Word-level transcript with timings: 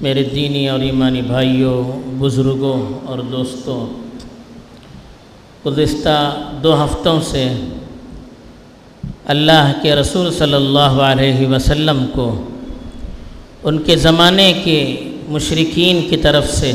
میرے 0.00 0.22
دینی 0.24 0.68
اور 0.68 0.80
ایمانی 0.80 1.22
بھائیوں، 1.22 1.82
بزرگوں 2.18 2.78
اور 3.06 3.18
دوستوں، 3.18 3.80
گزشتہ 5.66 6.18
دو 6.62 6.74
ہفتوں 6.84 7.20
سے 7.20 7.48
اللہ 9.24 9.72
کے 9.82 9.94
رسول 9.94 10.32
صلی 10.32 10.54
اللہ 10.54 11.02
علیہ 11.02 11.46
وسلم 11.46 12.04
کو 12.12 12.30
ان 13.62 13.78
کے 13.82 13.96
زمانے 13.96 14.52
کے 14.64 14.80
مشرقین 15.28 16.08
کی 16.08 16.16
طرف 16.16 16.50
سے 16.50 16.72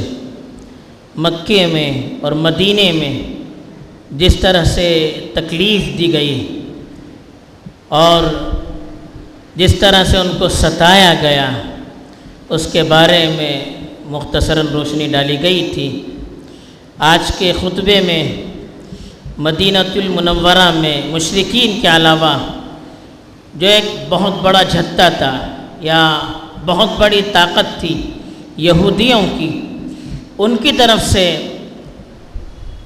مکے 1.16 1.66
میں 1.66 1.92
اور 2.22 2.32
مدینے 2.32 2.92
میں 2.92 3.14
جس 4.18 4.36
طرح 4.36 4.64
سے 4.64 4.90
تکلیف 5.34 5.98
دی 5.98 6.14
گئی 6.14 6.62
اور 7.88 8.24
جس 9.56 9.76
طرح 9.76 10.04
سے 10.04 10.18
ان 10.18 10.30
کو 10.40 10.50
ستایا 10.50 11.14
گیا 11.22 11.50
اس 12.50 12.68
کے 12.72 12.84
بارے 12.84 13.30
میں 13.36 13.66
مختصراً 14.06 14.68
روشنی 14.68 15.08
ڈالی 15.08 15.42
گئی 15.42 15.72
تھی۔ 15.74 16.02
آج 17.00 17.32
کے 17.38 17.54
خطبے 17.62 18.02
میں 18.02 18.46
مدینہ 19.38 19.78
المنورہ 19.78 20.72
میں 20.76 21.02
مشرقین 21.06 21.82
کے 21.82 21.88
علاوہ 21.88 22.38
جو 23.56 23.68
ایک 23.68 23.86
بہت 24.10 24.42
بڑا 24.42 24.64
جھتہ 24.64 25.10
تھا 25.18 25.40
یا 25.82 26.20
بہت 26.66 26.90
بڑی 26.98 27.22
طاقت 27.32 27.80
تھی 27.80 28.02
یہودیوں 28.58 29.22
کی، 29.40 29.62
ان 30.38 30.58
کی 30.58 30.72
طرف 30.72 31.06
سے 31.06 31.48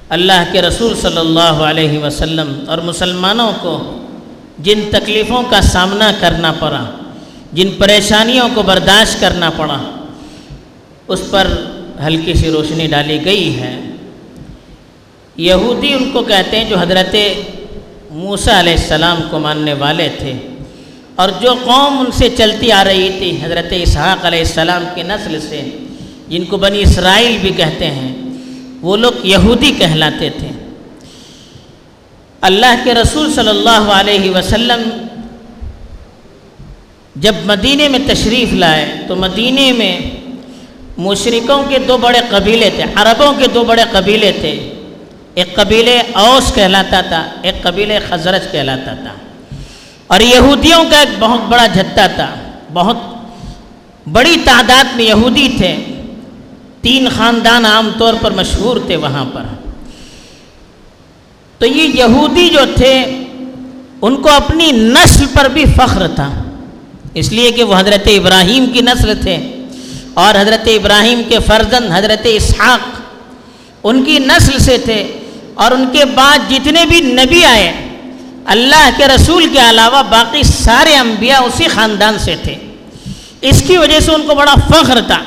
اللہ 0.09 0.43
کے 0.51 0.61
رسول 0.61 0.95
صلی 0.95 1.17
اللہ 1.17 1.61
علیہ 1.69 1.99
وسلم 1.99 2.53
اور 2.67 2.77
مسلمانوں 2.77 3.51
کو 3.61 3.99
جن 4.59 4.79
تکلیفوں 4.91 5.43
کا 5.49 5.61
سامنا 5.61 6.11
کرنا 6.19 6.53
پڑا 6.59 6.83
جن 7.53 7.69
پریشانیوں 7.77 8.49
کو 8.53 8.61
برداشت 8.61 9.19
کرنا 9.21 9.49
پڑا، 9.49 9.77
اس 11.07 11.21
پر 11.29 11.47
ہلکی 12.07 12.33
سی 12.33 12.49
روشنی 12.51 12.87
ڈالی 12.87 13.25
گئی 13.25 13.59
ہے۔ 13.59 13.79
یہودی 15.37 15.93
ان 15.93 16.11
کو 16.11 16.23
کہتے 16.23 16.57
ہیں 16.57 16.69
جو 16.69 16.77
حضرت 16.77 17.15
موسیٰ 18.11 18.53
علیہ 18.53 18.73
السلام 18.73 19.21
کو 19.29 19.39
ماننے 19.39 19.73
والے 19.73 20.09
تھے 20.19 20.33
اور 21.15 21.29
جو 21.41 21.53
قوم 21.63 21.99
ان 21.99 22.11
سے 22.11 22.29
چلتی 22.37 22.71
آ 22.71 22.83
رہی 22.83 23.09
تھی، 23.17 23.37
حضرت 23.43 23.73
اسحاق 23.81 24.25
علیہ 24.25 24.39
السلام 24.39 24.83
کی 24.95 25.03
نسل 25.03 25.39
سے، 25.49 25.69
جن 26.27 26.45
کو 26.45 26.57
بنی 26.57 26.81
اسرائیل 26.81 27.37
بھی 27.37 27.49
کہتے 27.49 27.91
ہیں، 27.91 28.13
وہ 28.81 28.97
لوگ 28.97 29.11
یہودی 29.23 29.71
کہلاتے 29.71 30.29
تھے۔ 30.29 30.47
اللہ 32.41 32.81
کے 32.83 32.93
رسول 32.93 33.33
صلی 33.33 33.49
اللہ 33.49 33.91
علیہ 33.93 34.31
وسلم 34.31 34.89
جب 37.15 37.35
مدینے 37.45 37.87
میں 37.87 37.99
تشریف 38.07 38.53
لائے 38.53 38.95
تو 39.07 39.15
مدینے 39.15 39.71
میں 39.71 39.99
مشرقوں 40.97 41.63
کے 41.69 41.79
دو 41.79 41.97
بڑے 41.97 42.19
قبیلے 42.29 42.69
تھے، 42.69 42.83
عربوں 42.95 43.33
کے 43.33 43.47
دو 43.53 43.63
بڑے 43.63 43.83
قبیلے 43.91 44.31
تھے۔ 44.31 44.73
ایک 45.33 45.55
قبیلے 45.55 46.01
اوس 46.13 46.53
کہلاتا 46.55 47.01
تھا، 47.01 47.29
ایک 47.41 47.63
قبیلے 47.63 47.99
خزرج 48.09 48.51
کہلاتا 48.51 48.93
تھا۔ 48.93 49.13
اور 50.07 50.19
یہودیوں 50.19 50.83
کا 50.91 50.99
ایک 50.99 51.09
بہت 51.19 51.49
بڑا 51.49 51.67
جھتہ 51.67 52.01
تھا، 52.15 52.35
بہت 52.73 52.97
بڑی 54.11 54.37
تعداد 54.45 54.95
میں 54.95 55.05
یہودی 55.05 55.47
تھے۔ 55.57 55.75
تین 56.81 57.07
خاندان 57.17 57.65
عام 57.65 57.91
طور 57.97 58.13
پر 58.21 58.31
مشہور 58.31 58.77
تھے 58.87 58.95
وہاں 58.95 59.25
پر۔ 59.25 59.43
تو 61.57 61.65
یہ 61.65 61.91
یہودی 61.93 62.49
جو 62.49 62.59
تھے، 62.75 63.05
ان 64.01 64.15
کو 64.15 64.29
اپنی 64.29 64.71
نسل 64.71 65.25
پر 65.33 65.45
بھی 65.45 65.65
فخر 65.77 66.07
تھا۔ 66.07 66.48
اس 67.13 67.31
لیے 67.31 67.51
کہ 67.51 67.63
وہ 67.63 67.75
حضرت 67.75 68.07
ابراہیم 68.07 68.65
کی 68.65 68.81
نسل 68.81 69.21
تھے 69.21 69.37
اور 70.13 70.41
حضرت 70.41 70.67
ابراہیم 70.67 71.21
کے 71.29 71.37
فرزند 71.47 71.91
حضرت 71.93 72.21
اسحاق 72.23 73.01
ان 73.83 74.03
کی 74.03 74.19
نسل 74.19 74.59
سے 74.59 74.77
تھے 74.77 75.19
اور 75.53 75.71
ان 75.71 75.85
کے 75.93 76.05
بعد 76.05 76.37
جتنے 76.49 76.85
بھی 76.85 77.01
نبی 77.01 77.45
آئے، 77.45 77.87
اللہ 78.45 78.89
کے 78.97 79.07
رسول 79.07 79.47
کے 79.53 79.59
علاوہ 79.69 80.03
باقی 80.03 80.43
سارے 80.43 80.95
انبیاء 80.95 81.39
اسی 81.41 81.67
خاندان 81.67 82.19
سے 82.19 82.35
تھے۔ 82.43 82.55
اس 83.41 83.63
کی 83.67 83.77
وجہ 83.77 83.99
سے 83.99 84.11
ان 84.11 84.27
کو 84.27 84.35
بڑا 84.35 84.53
فخر 84.55 85.01
تھا۔ 85.01 85.23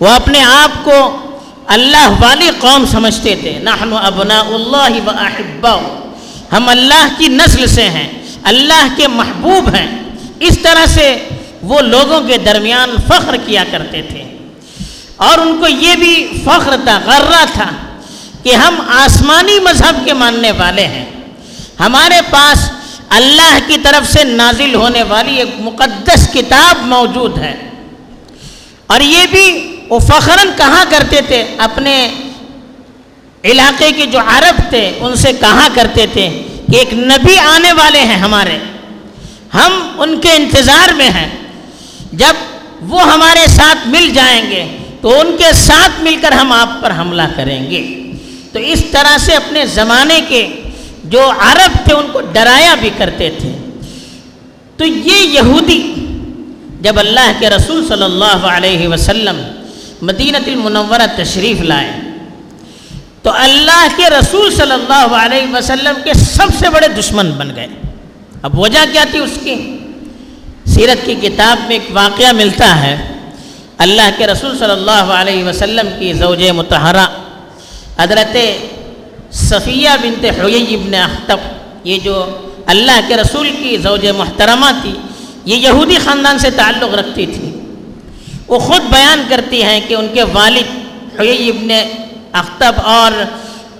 وہ 0.00 0.08
اپنے 0.08 0.42
آپ 0.42 0.84
کو 0.84 1.16
اللہ 1.66 2.10
والی 2.20 2.50
قوم 2.58 2.84
سمجھتے 2.86 3.34
تھے۔ 3.40 3.58
نحن 3.62 3.92
ابناء 3.92 4.42
اللہ 4.42 5.06
و 5.06 5.10
احباء۔ 5.10 5.78
ہم 6.52 6.68
اللہ 6.68 7.08
کی 7.18 7.28
نسل 7.28 7.66
سے 7.66 7.82
ہیں، 7.82 8.08
اللہ 8.42 8.86
کے 8.96 9.08
محبوب 9.08 9.74
ہیں۔ 9.74 10.09
اس 10.40 10.58
طرح 10.62 10.86
سے 10.86 11.28
وہ 11.62 11.80
لوگوں 11.80 12.20
کے 12.20 12.38
درمیان 12.38 12.90
فخر 13.08 13.36
کیا 13.46 13.64
کرتے 13.70 14.02
تھے۔ 14.02 14.24
اور 15.16 15.38
ان 15.38 15.56
کو 15.60 15.68
یہ 15.68 15.96
بھی 15.96 16.42
فخر 16.44 16.76
تھا، 16.84 17.00
غرہ 17.04 17.44
تھا 17.52 17.70
کہ 18.42 18.54
ہم 18.54 18.80
آسمانی 18.88 19.58
مذہب 19.60 20.04
کے 20.04 20.12
ماننے 20.12 20.50
والے 20.50 20.86
ہیں۔ 20.86 21.06
ہمارے 21.80 22.20
پاس 22.30 22.70
اللہ 23.08 23.58
کی 23.66 23.76
طرف 23.82 24.12
سے 24.12 24.24
نازل 24.24 24.74
ہونے 24.74 25.02
والی 25.02 25.36
ایک 25.36 25.48
مقدس 25.58 26.28
کتاب 26.32 26.86
موجود 26.86 27.38
ہے۔ 27.38 27.70
اور 28.86 29.00
یہ 29.00 29.26
بھی 29.30 29.76
وہ 29.88 29.98
فخراً 29.98 30.48
کہا 30.56 30.84
کرتے 30.90 31.20
تھے؟ 31.20 31.44
اپنے 31.58 32.14
علاقے 33.44 33.92
کے 33.92 34.06
جو 34.06 34.18
عرب 34.18 34.70
تھے، 34.70 34.92
ان 35.00 35.16
سے 35.16 35.32
کہا 35.32 35.68
کرتے 35.74 36.06
تھے 36.12 36.42
کہ 36.72 36.76
ایک 36.76 36.94
نبی 36.94 37.38
آنے 37.38 37.72
والے 37.72 38.00
ہیں 38.00 38.16
ہمارے۔ 38.16 38.58
ہم 39.54 40.00
ان 40.00 40.20
کے 40.20 40.32
انتظار 40.32 40.92
میں 40.92 41.10
ہیں۔ 41.10 41.30
جب 42.12 42.34
وہ 42.80 43.02
ہمارے 43.02 43.46
ساتھ 43.46 43.88
مل 43.88 44.10
جائیں 44.14 44.50
گے 44.50 44.78
تو 45.00 45.20
ان 45.20 45.36
کے 45.38 45.52
ساتھ 45.52 46.00
مل 46.00 46.16
کر 46.20 46.32
ہم 46.32 46.52
آپ 46.52 46.82
پر 46.82 46.90
حملہ 46.90 47.22
کریں 47.36 47.70
گے۔ 47.70 47.96
تو 48.52 48.58
اس 48.58 48.84
طرح 48.90 49.18
سے 49.18 49.34
اپنے 49.34 49.66
زمانے 49.66 50.20
کے 50.28 50.48
جو 51.04 51.30
عرب 51.38 51.84
تھے 51.84 51.94
ان 51.94 52.06
کو 52.12 52.20
ڈرایا 52.20 52.74
بھی 52.74 52.90
کرتے 52.96 53.30
تھے۔ 53.30 53.52
تو 54.76 54.84
یہ 54.84 55.26
یہودی 55.26 55.94
جب 56.80 56.98
اللہ 56.98 57.32
کے 57.38 57.50
رسول 57.50 57.88
صلی 57.88 58.02
اللہ 58.02 58.46
علیہ 58.46 58.88
وسلم 58.88 59.42
مدینت 60.02 60.48
المنورہ 60.48 61.06
تشریف 61.16 61.60
لائے، 61.60 61.90
تو 63.22 63.30
اللہ 63.30 63.86
کے 63.96 64.10
رسول 64.10 64.54
صلی 64.54 64.72
اللہ 64.72 65.16
علیہ 65.16 65.54
وسلم 65.54 65.94
کے 66.04 66.14
سب 66.14 66.46
سے 66.58 66.70
بڑے 66.70 66.88
دشمن 66.88 67.30
بن 67.30 67.52
گئے۔ 67.56 67.68
اب 68.42 68.58
وجہ 68.58 68.84
کیا 68.92 69.04
تھی 69.10 69.18
اس 69.18 69.38
کی؟ 69.44 69.54
سیرت 70.74 71.04
کی 71.06 71.14
کتاب 71.22 71.58
میں 71.68 71.76
ایک 71.76 71.88
واقعہ 71.92 72.30
ملتا 72.32 72.68
ہے، 72.82 72.94
اللہ 73.78 74.08
کے 74.18 74.26
رسول 74.26 74.56
صلی 74.58 74.70
اللہ 74.70 75.12
علیہ 75.14 75.44
وسلم 75.44 75.88
کی 75.98 76.12
زوج 76.12 76.42
متحرہ 76.56 77.06
حضرت 77.98 78.36
صفیہ 79.40 79.88
بنت 80.02 80.24
حیی 80.38 80.74
ابن 80.74 80.94
اختب، 80.94 81.38
یہ 81.84 81.98
جو 82.04 82.24
اللہ 82.66 83.00
کے 83.08 83.16
رسول 83.16 83.50
کی 83.62 83.76
زوج 83.82 84.06
محترمہ 84.18 84.70
تھی، 84.82 84.94
یہ 85.44 85.56
یہودی 85.56 85.98
خاندان 86.04 86.38
سے 86.38 86.50
تعلق 86.56 86.94
رکھتی 86.94 87.26
تھی۔ 87.26 87.50
وہ 88.48 88.58
خود 88.58 88.90
بیان 88.90 89.22
کرتی 89.28 89.62
ہیں 89.62 89.80
کہ 89.88 89.94
ان 89.94 90.06
کے 90.14 90.22
والد 90.32 91.20
حیی 91.20 91.48
ابن 91.48 91.70
اختب 92.40 92.80
اور 92.84 93.22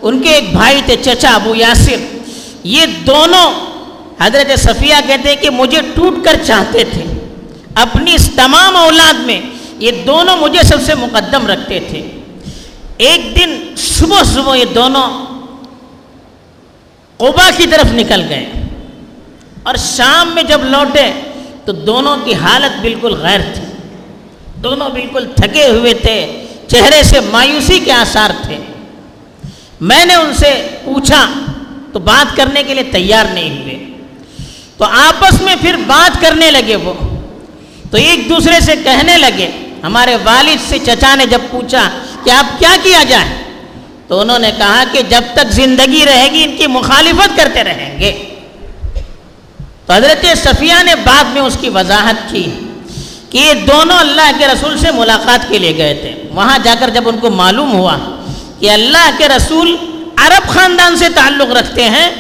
ان 0.03 0.21
کے 0.23 0.35
ایک 0.35 0.53
بھائی 0.53 0.81
تھے، 0.87 0.97
چچا 1.03 1.35
ابو 1.35 1.55
یاسر، 1.55 2.07
یہ 2.77 2.87
دونوں 3.07 3.49
حضرت 4.21 4.61
صفیہ 4.61 4.95
کہتے 5.07 5.29
ہیں 5.29 5.37
کہ 5.37 5.51
مجھے 5.51 5.81
ٹوٹ 5.95 6.25
کر 6.25 6.37
چاہتے 6.47 6.85
تھے۔ 6.85 7.05
اپنی 7.75 8.15
اس 8.15 8.31
تمام 8.37 8.77
اولاد 8.77 9.15
میں 9.15 9.41
یہ 9.79 9.91
دونوں 10.07 10.37
مجھے 10.37 10.63
سب 10.63 10.83
سے 10.83 10.95
مقدم 10.95 11.47
رکھتے 11.47 11.81
تھے۔ 11.81 12.11
ایک 12.97 13.37
دن 13.37 13.75
صبح 13.77 14.23
صبح 14.23 14.55
یہ 14.55 14.65
دونوں 14.65 15.25
قبا 17.17 17.51
کی 17.57 17.67
طرف 17.67 17.87
نکل 17.93 18.23
گئے۔ 18.29 18.53
اور 19.63 19.75
شام 19.75 20.31
میں 20.35 20.43
جب 20.43 20.61
لوٹے 20.65 21.13
تو 21.65 21.73
دونوں 21.73 22.17
کی 22.25 22.35
حالت 22.35 22.81
بالکل 22.81 23.15
غیر 23.15 23.41
تھی۔ 23.55 23.89
دونوں 24.63 24.89
بالکل 24.89 25.27
تھکے 25.37 25.69
ہوئے 25.69 25.95
تھے، 25.95 26.47
چہرے 26.69 27.03
سے 27.03 27.21
مایوسی 27.21 27.79
کے 27.79 27.93
آثار 27.93 28.31
تھے۔ 28.43 28.59
میں 29.81 30.05
نے 30.05 30.15
ان 30.15 30.35
سے 30.35 30.67
پوچھا، 30.85 31.27
تو 31.93 31.99
بات 31.99 32.37
کرنے 32.37 32.63
کے 32.63 32.75
لیے 32.75 32.85
تیار 32.85 33.25
نہیں 33.35 33.63
ہوئے۔ 33.63 33.80
تو 34.81 34.87
آپس 34.87 35.43
میں 35.43 35.57
پھر 35.61 35.77
بات 35.77 36.21
کرنے 36.21 36.51
لگے 36.51 36.77
وہ۔ 36.77 36.93
تو 37.91 37.97
ایک 37.97 38.29
دوسرے 38.29 38.61
سے 38.61 38.77
کہنے 38.77 39.19
لگے، 39.19 39.51
ہمارے 39.83 40.17
والد 40.25 40.69
سے 40.69 40.79
چچا 40.79 41.15
نے 41.15 41.27
جب 41.27 41.39
پوچھا 41.51 41.89
کہ 42.25 42.31
آپ 42.31 42.59
کیا 42.59 42.77
کیا 42.83 43.05
جائے؟ 43.09 43.29
تو 44.09 44.21
انہوں 44.21 44.39
نے 44.39 44.51
کہا 44.57 44.85
کہ 44.93 45.03
جب 45.09 45.23
تک 45.35 45.51
زندگی 45.51 46.05
رہے 46.07 46.29
گی، 46.33 46.45
ان 46.45 46.57
کی 46.57 46.67
مخالفت 46.67 47.37
کرتے 47.37 47.65
رہیں 47.65 47.99
گے۔ 47.99 48.25
تو 49.87 49.93
حضرت 49.93 50.27
صفیہ 50.39 50.83
نے 50.83 50.95
بعد 50.95 51.25
میں 51.25 51.43
اس 51.43 51.57
کی 51.61 51.69
وضاحت 51.69 52.31
کی 52.31 52.47
کہ 53.31 53.39
یہ 53.39 53.53
دونوں 53.53 53.97
اللہ 53.97 54.31
کے 54.39 54.47
رسول 54.47 54.79
سے 54.79 54.91
ملاقات 54.91 55.49
کے 55.49 55.59
لیے 55.59 55.77
گئے 55.77 55.95
تھے۔ 55.95 56.29
وہاں 56.35 56.59
جا 56.65 56.75
کر 56.81 56.91
جب 56.91 57.09
ان 57.09 57.19
کو 57.19 57.31
معلوم 57.31 57.73
ہوا 57.73 57.97
کہ 58.61 58.71
اللہ 58.71 59.11
کے 59.19 59.29
رسول 59.29 59.77
عرب 60.17 60.49
خاندان 60.49 60.97
سے 60.97 61.09
تعلق 61.15 61.53
رکھتے 61.53 61.85
ہیں، 61.85 62.11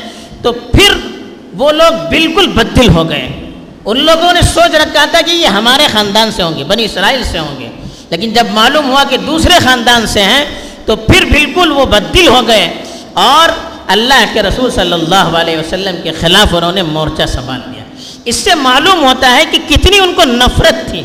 تو 0.42 0.52
پھر 0.52 1.09
وہ 1.52 1.72
لوگ 1.72 2.08
بالکل 2.08 2.46
بدل 2.46 2.88
ہو 2.88 3.08
گئے۔ 3.08 3.50
ان 3.84 4.04
لوگوں 4.04 4.32
نے 4.32 4.42
سوچ 4.42 4.74
رکھا 4.74 5.04
تھا 5.04 5.20
کہ 5.20 5.30
یہ 5.30 5.46
ہمارے 5.46 5.86
خاندان 5.92 6.30
سے 6.32 6.42
ہوں 6.42 6.58
گے، 6.58 6.64
بنی 6.64 6.84
اسرائیل 6.84 7.22
سے 7.24 7.38
ہوں 7.38 7.60
گے۔ 7.60 7.68
لیکن 8.10 8.32
جب 8.32 8.46
معلوم 8.50 8.90
ہوا 8.90 9.04
کہ 9.08 9.16
دوسرے 9.16 9.54
خاندان 9.64 10.06
سے 10.06 10.22
ہیں، 10.22 10.44
تو 10.86 10.96
پھر 10.96 11.24
بالکل 11.24 11.72
وہ 11.72 11.86
بدل 11.86 12.28
ہو 12.28 12.46
گئے۔ 12.46 12.74
اور 13.12 13.48
اللہ 13.86 14.24
کے 14.32 14.42
رسول 14.42 14.70
صلی 14.70 14.92
اللہ 14.92 15.14
علیہ 15.14 15.56
وسلم 15.56 15.96
کے 16.02 16.12
خلاف 16.12 16.54
انہوں 16.54 16.72
نے 16.72 16.82
مورچہ 16.82 17.26
سنبھال 17.26 17.60
لیا۔ 17.66 17.84
اس 18.24 18.36
سے 18.36 18.54
معلوم 18.54 19.04
ہوتا 19.04 19.36
ہے 19.36 19.44
کہ 19.50 19.58
کتنی 19.68 19.98
ان 19.98 20.14
کو 20.14 20.24
نفرت 20.24 20.90
تھی۔ 20.90 21.02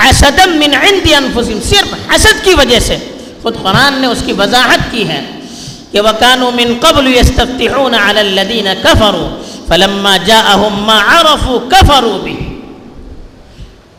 حسدم 0.00 0.50
من 0.50 0.74
عند 0.74 1.12
انفسهم 1.12 1.60
صرف 1.64 1.94
حسد 2.14 2.44
کی 2.44 2.54
وجہ 2.54 2.78
سے۔ 2.78 2.96
خود 3.42 3.56
قرآن 3.62 4.00
نے 4.00 4.06
اس 4.06 4.22
کی 4.26 4.32
وضاحت 4.32 4.78
کی 4.90 5.08
ہے۔ 5.08 5.20
کہ 5.92 6.00
وَكَانُوا 6.00 6.50
مِن 6.52 6.68
قَبْلُ 6.80 7.06
يَسْتَفْتِحُونَ 7.08 7.94
عَلَى 7.96 8.20
الَّذِينَ 8.20 8.74
كَفَرُوا 8.74 9.28
فَلَمَّا 9.68 10.16
جَاءَهُمْ 10.18 10.86
مَا 10.86 10.98
عَرَفُوا 11.08 11.58
كَفَرُوا 11.68 12.18
بِهِ 12.18 12.52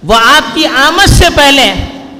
وہ 0.03 0.15
آپ 0.27 0.53
کی 0.55 0.65
آمد 0.79 1.11
سے 1.11 1.29
پہلے 1.35 1.67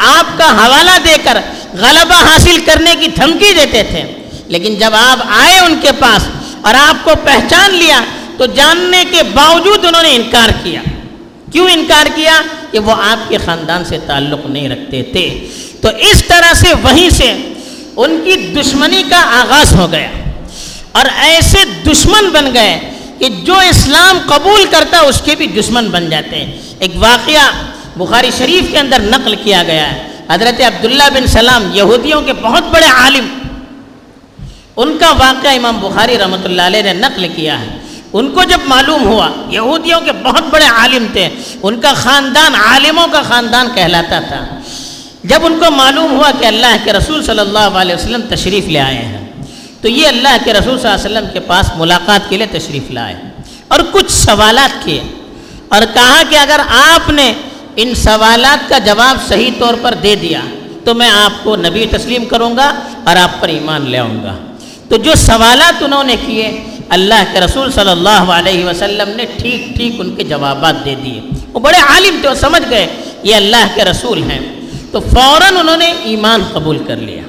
آپ 0.10 0.38
کا 0.38 0.50
حوالہ 0.58 0.98
دے 1.06 1.16
کر 1.24 1.38
غلبہ 1.78 2.20
حاصل 2.24 2.60
کرنے 2.66 2.94
کی 3.00 3.08
دھمکی 3.16 3.54
دیتے 3.54 3.84
تھے 3.90 4.04
لیکن 4.48 4.76
جب 4.80 4.96
آپ 4.96 5.24
آئے 5.38 5.60
ان 5.60 5.76
کے 5.82 5.92
پاس 6.00 6.28
اور 6.62 6.76
آپ 6.80 7.04
کو 7.06 7.16
پہچان 7.24 7.74
لیا 7.76 8.00
تو 8.38 8.46
جاننے 8.56 9.04
کے 9.12 9.24
باوجود 9.34 9.86
انہوں 9.86 10.04
نے 10.04 10.16
انکار 10.16 10.50
کیا 10.64 10.82
کیوں 11.52 11.68
انکار 11.70 12.08
کیا 12.16 12.42
کہ 12.72 12.80
وہ 12.80 12.94
آپ 13.02 13.30
کے 13.30 13.38
خاندان 13.46 13.86
سے 13.86 13.98
تعلق 14.08 14.46
نہیں 14.46 14.70
رکھتے 14.70 15.02
تھے 15.12 15.26
تو 15.82 15.90
اس 16.10 16.24
طرح 16.28 16.54
سے 16.56 16.74
وہیں 16.84 17.10
سے 17.10 17.34
ان 17.98 18.22
کی 18.24 18.36
دشمنی 18.36 19.04
کا 19.10 19.18
آغاز 19.18 19.74
ہو 19.76 19.92
گیا 19.92 20.10
اور 20.92 21.06
ایسے 21.18 21.58
دشمن 21.92 22.30
بن 22.30 22.54
گئے 22.54 22.80
کہ 23.20 23.30
جو 23.30 23.56
اسلام 23.56 24.20
قبول 24.26 24.66
کرتا 24.72 25.00
اس 25.00 25.22
کے 25.26 25.36
بھی 25.36 25.48
دشمن 25.48 25.90
بن 25.90 26.10
جاتے 26.10 26.36
ہیں۔ 26.36 26.52
ایک 26.80 26.92
واقعہ 26.96 27.52
بخاری 27.98 28.30
شریف 28.38 28.72
کے 28.72 28.80
اندر 28.80 29.00
نقل 29.00 29.36
کیا 29.36 29.64
گیا 29.64 29.92
ہے۔ 29.92 30.08
حضرت 30.30 30.62
عبداللہ 30.62 31.04
بن 31.14 31.28
سلام 31.28 31.70
یہودیوں 31.74 32.22
کے 32.22 32.34
بہت 32.34 32.64
بڑے 32.64 32.86
عالم۔ 32.86 33.28
ان 34.76 34.98
کا 35.00 35.12
واقعہ 35.12 35.52
امام 35.52 35.78
بخاری 35.78 36.18
رحمۃ 36.18 36.44
اللہ 36.44 36.62
علیہ 36.62 36.82
نے 36.82 36.94
نقل 36.94 37.28
کیا 37.36 37.62
ہے۔ 37.62 37.68
ان 38.14 38.32
کو 38.32 38.44
جب 38.44 38.60
معلوم 38.68 39.08
ہوا، 39.08 39.30
یہودیوں 39.50 40.02
کے 40.02 40.12
بہت 40.12 40.44
بڑے 40.52 40.66
عالم 40.66 41.06
تھے، 41.14 41.30
ان 41.64 41.82
کا 41.82 41.94
خاندان 41.94 42.56
عالموں 42.56 43.08
کا 43.08 43.22
خاندان 43.22 43.68
کہلاتا 43.76 44.20
تھا۔ 44.20 44.60
جب 45.24 45.46
ان 45.46 45.60
کو 45.60 45.72
معلوم 45.72 46.12
ہوا 46.12 46.32
کہ 46.40 46.46
اللہ 46.46 46.76
کے 46.84 46.94
رسول 46.94 47.24
صلی 47.24 47.40
اللہ 47.40 47.78
علیہ 47.82 47.96
وسلم 47.96 48.22
تشریف 48.30 48.68
لے 48.68 48.80
آئے 48.80 48.96
ہیں، 48.96 49.26
تو 49.82 49.88
یہ 49.88 50.08
اللہ 50.08 50.38
کے 50.44 50.54
رسول 50.54 50.80
صلی 50.80 50.90
اللہ 50.90 51.08
علیہ 51.08 51.18
وسلم 51.18 51.30
کے 51.34 51.40
پاس 51.40 51.72
ملاقات 51.78 52.30
کے 52.30 52.38
لیے 52.38 52.48
تشریف 52.52 52.92
لائے 52.92 53.16
اور 53.68 53.80
کچھ 53.92 54.12
سوالات 54.12 54.84
کیے 54.86 55.02
اور 55.68 55.82
کہا 55.94 56.22
کہ 56.30 56.36
اگر 56.36 56.60
آپ 56.70 57.10
نے 57.10 57.34
ان 57.76 57.96
سوالات 57.96 58.70
کا 58.70 58.78
جواب 58.78 59.18
صحیح 59.28 59.52
طور 59.60 59.74
پر 59.82 59.94
دے 60.04 60.16
دیا 60.16 60.42
تو 60.86 60.94
میں 60.94 61.10
آپ 61.10 61.44
کو 61.44 61.56
نبی 61.56 61.86
تسلیم 61.92 62.26
کروں 62.26 62.58
گا 62.58 62.74
اور 63.04 63.16
آپ 63.16 63.42
پر 63.42 63.48
ایمان 63.48 63.90
لے 63.90 63.98
آؤں 63.98 64.24
گا۔ 64.24 64.38
تو 64.90 64.96
جو 64.96 65.12
سوالات 65.16 65.84
انہوں 65.84 66.04
نے 66.04 66.16
کیے، 66.26 66.64
اللہ 66.90 67.24
کے 67.32 67.40
رسول 67.40 67.72
صلی 67.72 67.90
اللہ 67.90 68.10
علیہ 68.10 68.66
وسلم 68.66 69.10
نے 69.16 69.26
ٹھیک 69.26 69.76
ٹھیک 69.76 70.02
ان 70.02 70.16
کے 70.16 70.24
جوابات 70.24 70.86
دے 70.86 70.96
دیے۔ 71.04 71.22
وہ 71.54 71.60
بڑے 71.60 71.78
عالم 71.78 72.18
تھے، 72.22 72.30
وہ 72.30 72.36
سمجھ 72.36 72.64
گئے، 72.70 72.88
یہ 73.24 73.36
اللہ 73.36 73.66
کے 73.76 73.86
رسول 73.86 74.32
ہیں۔ 74.32 74.53
تو 74.94 75.00
فوراً 75.00 75.56
انہوں 75.58 75.78
نے 75.78 75.94
ایمان 76.04 76.42
قبول 76.52 76.78
کر 76.88 76.96
لیا۔ 76.96 77.22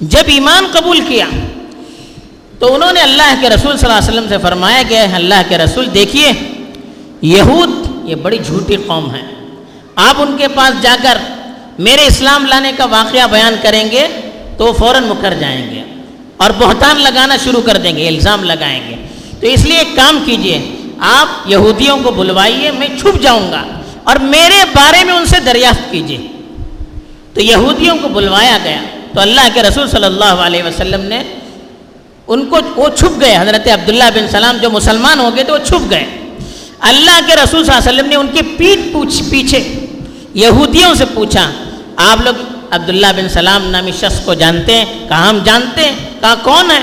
جب 0.00 0.22
ایمان 0.26 0.66
قبول 0.72 1.00
کیا، 1.08 1.26
تو 2.58 2.74
انہوں 2.74 2.92
نے 2.92 3.00
اللہ 3.00 3.34
کے 3.40 3.48
رسول 3.48 3.76
صلی 3.76 3.86
اللہ 3.86 3.98
علیہ 3.98 4.08
وسلم 4.08 4.28
سے 4.28 4.38
فرمایا 4.42 4.82
کہ 4.88 4.98
اللہ 5.14 5.42
کے 5.48 5.58
رسول 5.58 5.86
دیکھیے، 5.94 6.32
یہود 7.22 7.70
یہ 8.04 8.14
بڑی 8.14 8.38
جھوٹی 8.46 8.76
قوم 8.76 9.14
ہے 9.14 9.22
آپ 9.96 10.14
ان 10.18 10.36
کے 10.38 10.48
پاس 10.48 10.82
جا 10.82 10.96
کر 11.02 11.18
میرے 11.78 12.06
اسلام 12.06 12.46
لانے 12.46 12.72
کا 12.76 12.84
واقعہ 12.84 13.26
بیان 13.30 13.54
کریں 13.62 13.90
گے 13.90 14.06
تو 14.56 14.64
وہ 14.64 14.72
فوراً 14.72 15.04
مکر 15.04 15.34
جائیں 15.34 15.70
گے 15.70 15.82
اور 16.36 16.50
بہتان 16.58 17.00
لگانا 17.00 17.36
شروع 17.44 17.60
کر 17.60 17.76
دیں 17.76 17.96
گے، 17.96 18.08
الزام 18.08 18.44
لگائیں 18.44 18.80
گے۔ 18.88 18.96
تو 19.40 19.46
اس 19.46 19.64
لیے 19.64 19.78
ایک 19.78 19.96
کام 19.96 20.22
کیجیے، 20.24 20.58
آپ 20.98 21.48
یہودیوں 21.50 21.96
کو 22.02 22.10
بلوائیے، 22.10 22.70
میں 22.70 22.88
چھپ 23.00 23.22
جاؤں 23.22 23.50
گا 23.52 23.64
اور 24.04 24.16
میرے 24.16 24.64
بارے 24.74 25.04
میں 25.04 25.14
ان 25.14 25.26
سے 25.26 25.40
دریافت 25.40 25.90
کیجیے۔ 25.90 26.18
تو 27.34 27.40
یہودیوں 27.40 27.96
کو 28.02 28.08
بلوایا 28.08 28.58
گیا 28.64 28.80
تو 29.14 29.20
اللہ 29.20 29.40
کے 29.54 29.62
رسول 29.62 29.88
صلی 29.88 30.04
اللہ 30.04 30.24
علیہ 30.24 30.62
وسلم 30.62 31.00
نے 31.00 31.22
ان 32.26 32.46
کو 32.46 32.56
وہ 32.76 32.88
چھپ 32.96 33.20
گئے، 33.20 33.36
حضرت 33.36 33.68
عبداللہ 33.68 34.04
بن 34.14 34.28
سلام 34.28 34.56
جو 34.56 34.70
مسلمان 34.70 35.20
ہو 35.20 35.30
گئے 35.36 35.44
تو 35.44 35.52
وہ 35.52 35.58
چھپ 35.58 35.90
گئے۔ 35.90 36.06
اللہ 36.80 37.20
کے 37.26 37.36
رسول 37.36 37.64
صلی 37.64 37.76
اللہ 37.76 37.90
علیہ 37.90 38.00
وسلم 38.00 38.08
نے 38.08 38.16
ان 38.16 38.26
کی 38.26 38.42
پیٹ 38.42 38.92
پوچھ، 38.92 39.22
پیچھے 39.30 39.86
یہودیوں 40.34 40.94
سے 40.94 41.04
پوچھا، 41.14 41.50
آپ 41.96 42.20
لوگ 42.20 42.34
عبداللہ 42.70 43.06
بن 43.16 43.28
سلام 43.28 43.70
نامی 43.70 43.90
شخص 43.92 44.20
کو 44.24 44.34
جانتے 44.34 44.74
ہیں؟ 44.74 45.08
کہا 45.08 45.30
ہم 45.30 45.38
جانتے 45.44 45.80
ہیں؟ 45.80 45.92
کہا 46.20 46.34
کون 46.42 46.70
ہے؟ 46.70 46.82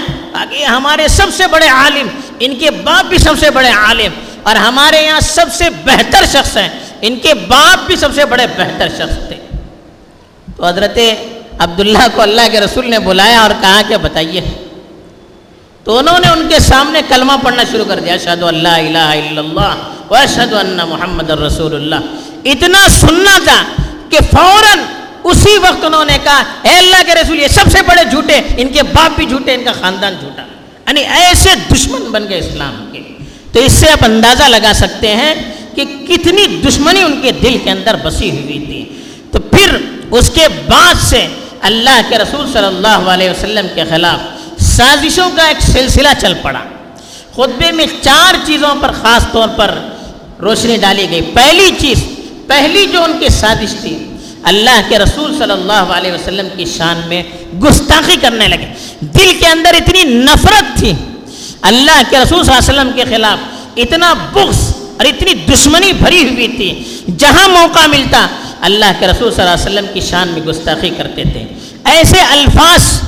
کہ 0.49 0.65
ہمارے 0.65 1.07
سب 1.07 1.27
سے 1.33 1.47
بڑے 1.47 1.67
عالم، 1.67 2.07
ان 2.39 2.55
کے 2.55 2.71
باپ 2.71 3.05
بھی 3.05 3.17
سب 3.17 3.33
سے 3.39 3.51
بڑے 3.51 3.69
عالم 3.69 4.11
اور 4.43 4.55
ہمارے 4.55 5.05
یہاں 5.05 5.19
سب 5.19 5.45
سے 5.53 5.69
بہتر 5.69 6.25
شخص 6.25 6.57
ہیں۔ 6.57 6.69
ان 7.01 7.15
کے 7.15 7.33
باپ 7.33 7.87
بھی 7.87 7.95
سب 7.95 8.09
سے 8.15 8.25
بڑے 8.25 8.47
بہتر 8.57 8.87
شخص 8.89 9.27
تھے۔ 9.27 9.46
تو 10.57 10.65
حضرت 10.65 10.99
عبداللہ 11.59 12.07
کو 12.15 12.21
اللہ 12.21 12.41
کے 12.51 12.59
رسول 12.59 12.89
نے 12.89 12.99
بلایا 12.99 13.41
اور 13.41 13.49
کہا 13.61 13.81
کہ 13.87 13.97
بتائیے۔ 13.97 14.41
تو 15.83 15.97
انہوں 15.97 16.19
نے 16.19 16.29
ان 16.29 16.47
کے 16.49 16.59
سامنے 16.59 17.01
کلمہ 17.07 17.33
پڑھنا 17.43 17.63
شروع 17.71 17.85
کر 17.85 17.99
دیا 17.99 18.13
اشہد 18.13 18.43
اللہ 18.43 18.67
الہ 18.67 18.97
الا 18.97 19.41
اللہ 19.41 19.75
و 20.09 20.15
اشہد 20.15 20.53
ان 20.53 20.79
محمد 20.89 21.29
الرسول 21.29 21.75
اللہ۔ 21.75 21.95
اتنا 22.45 22.89
سننا 22.89 23.39
تھا 23.43 23.63
کہ 24.09 24.17
فوراً 24.31 24.79
اسی 25.23 25.57
وقت 25.57 25.85
انہوں 25.85 26.05
نے 26.05 26.17
کہا، 26.23 26.43
اے 26.61 26.77
اللہ 26.77 27.03
کے 27.05 27.15
رسول 27.15 27.39
یہ 27.39 27.47
سب 27.47 27.63
سے 27.71 27.77
بڑے 27.87 28.03
جھوٹے، 28.03 28.41
ان 28.57 28.67
کے 28.67 28.83
باپ 28.83 29.11
بھی 29.15 29.25
جھوٹے، 29.25 29.53
ان 29.53 29.63
کا 29.63 29.71
خاندان 29.71 30.13
جھوٹا۔ 30.19 30.41
یعنی 30.87 31.01
ایسے 31.01 31.49
دشمن 31.73 32.01
بن 32.01 32.25
گئے 32.29 32.39
اسلام 32.39 32.89
کے۔ 32.91 32.99
تو 33.51 33.59
اس 33.59 33.71
سے 33.71 33.89
آپ 33.89 34.03
اندازہ 34.03 34.43
لگا 34.43 34.71
سکتے 34.75 35.15
ہیں 35.15 35.35
کہ 35.75 35.83
کتنی 36.07 36.47
دشمنی 36.47 37.01
ان 37.01 37.19
کے 37.21 37.31
دل 37.31 37.57
کے 37.63 37.71
اندر 37.71 37.95
بسی 38.03 38.31
ہوئی 38.31 38.59
تھی۔ 38.59 38.85
تو 39.31 39.39
پھر 39.39 39.77
اس 40.11 40.29
کے 40.33 40.47
بعد 40.67 40.95
سے 41.01 41.27
اللہ 41.61 42.01
کے 42.09 42.17
رسول 42.17 42.51
صلی 42.53 42.65
اللہ 42.65 42.87
علیہ 42.87 43.29
وسلم 43.29 43.67
کے 43.75 43.83
خلاف 43.89 44.19
سازشوں 44.61 45.29
کا 45.35 45.47
ایک 45.47 45.61
سلسلہ 45.61 46.07
چل 46.21 46.33
پڑا۔ 46.41 46.63
خطبے 47.35 47.71
میں 47.71 47.85
چار 48.01 48.35
چیزوں 48.45 48.75
پر 48.81 48.91
خاص 49.01 49.23
طور 49.31 49.47
پر 49.55 49.77
روشنی 50.39 50.77
ڈالی 50.77 51.07
گئی۔ 51.11 51.21
پہلی 51.21 51.69
چیز، 51.79 52.03
پہلی 52.47 52.85
جو 52.93 53.03
ان 53.03 53.13
کی 53.19 53.29
سازش 53.29 53.73
تھی، 53.81 53.97
اللہ 54.43 54.81
کے 54.89 54.99
رسول 54.99 55.37
صلی 55.37 55.51
اللہ 55.51 55.93
علیہ 55.97 56.11
وسلم 56.11 56.47
کی 56.55 56.65
شان 56.77 57.01
میں 57.07 57.23
گستاخی 57.63 58.15
کرنے 58.21 58.47
لگے۔ 58.47 58.73
دل 58.99 59.33
کے 59.39 59.47
اندر 59.47 59.73
اتنی 59.73 60.03
نفرت 60.03 60.77
تھی، 60.79 60.93
اللہ 61.61 62.01
کے 62.09 62.17
رسول 62.19 62.43
صلی 62.43 62.55
اللہ 62.55 62.71
علیہ 62.71 62.79
وسلم 62.79 62.91
کے 62.95 63.15
خلاف 63.15 63.37
اتنا 63.77 64.13
بغض 64.13 64.59
اور 64.97 65.05
اتنی 65.05 65.33
دشمنی 65.33 65.93
بھری 65.93 66.29
ہوئی 66.29 66.47
تھی۔ 66.47 67.01
جہاں 67.17 67.49
موقع 67.49 67.85
ملتا 67.87 68.27
اللہ 68.61 68.85
کے 68.99 69.07
رسول 69.07 69.31
صلی 69.31 69.43
اللہ 69.43 69.53
علیہ 69.53 69.79
وسلم 69.79 69.85
کی 69.93 69.99
شان 69.99 70.27
میں 70.27 70.41
گستاخی 70.41 70.89
کرتے 70.89 71.23
تھے۔ 71.23 71.45
ایسے 71.83 72.19
الفاظ 72.19 73.01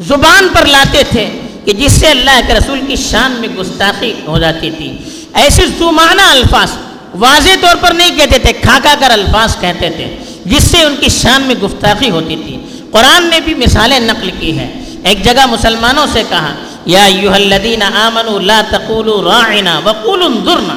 زبان 0.00 0.48
پر 0.52 0.66
لاتے 0.66 1.02
تھے 1.10 1.30
کہ 1.64 1.72
جس 1.72 1.92
سے 1.92 2.06
اللہ 2.06 2.40
کے 2.46 2.54
رسول 2.54 2.80
کی 2.88 2.96
شان 2.96 3.32
میں 3.32 3.48
گستاخی 3.48 4.14
ہو 4.26 4.38
جاتی 4.38 4.70
تھی۔ 4.70 4.96
ایسے 5.34 5.66
زمانہ 5.66 6.20
الفاظ 6.20 6.70
واضح 7.14 7.50
طور 7.60 7.76
پر 7.80 7.92
نہیں 7.92 8.16
کہتے 8.16 8.38
تھے 8.38 8.52
کھا 8.52 8.78
کھا 8.82 8.94
کر 9.00 9.10
الفاظ 9.10 9.56
کہتے 9.60 9.90
تھے، 9.90 10.16
جس 10.44 10.62
سے 10.62 10.82
ان 10.82 10.94
کی 11.00 11.08
شان 11.08 11.42
میں 11.42 11.54
گفتاخی 11.54 12.10
ہوتی 12.10 12.36
تھی۔ 12.36 12.58
قرآن 12.90 13.26
نے 13.26 13.40
بھی 13.40 13.54
مثالیں 13.54 14.00
نقل 14.00 14.30
کی 14.40 14.58
ہیں۔ 14.58 14.82
ایک 15.04 15.24
جگہ 15.24 15.46
مسلمانوں 15.46 16.06
سے 16.12 16.22
کہا، 16.28 16.54
یا 16.86 17.04
ایوہ 17.04 17.34
الذین 17.34 17.82
آمنوا 17.82 18.40
لا 18.40 18.62
تقولوا 18.70 19.22
راعنا 19.22 19.80
وقولوا 19.84 20.26
انظرنا۔ 20.26 20.76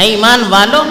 اے 0.00 0.06
ایمان 0.06 0.42
والو 0.48 0.82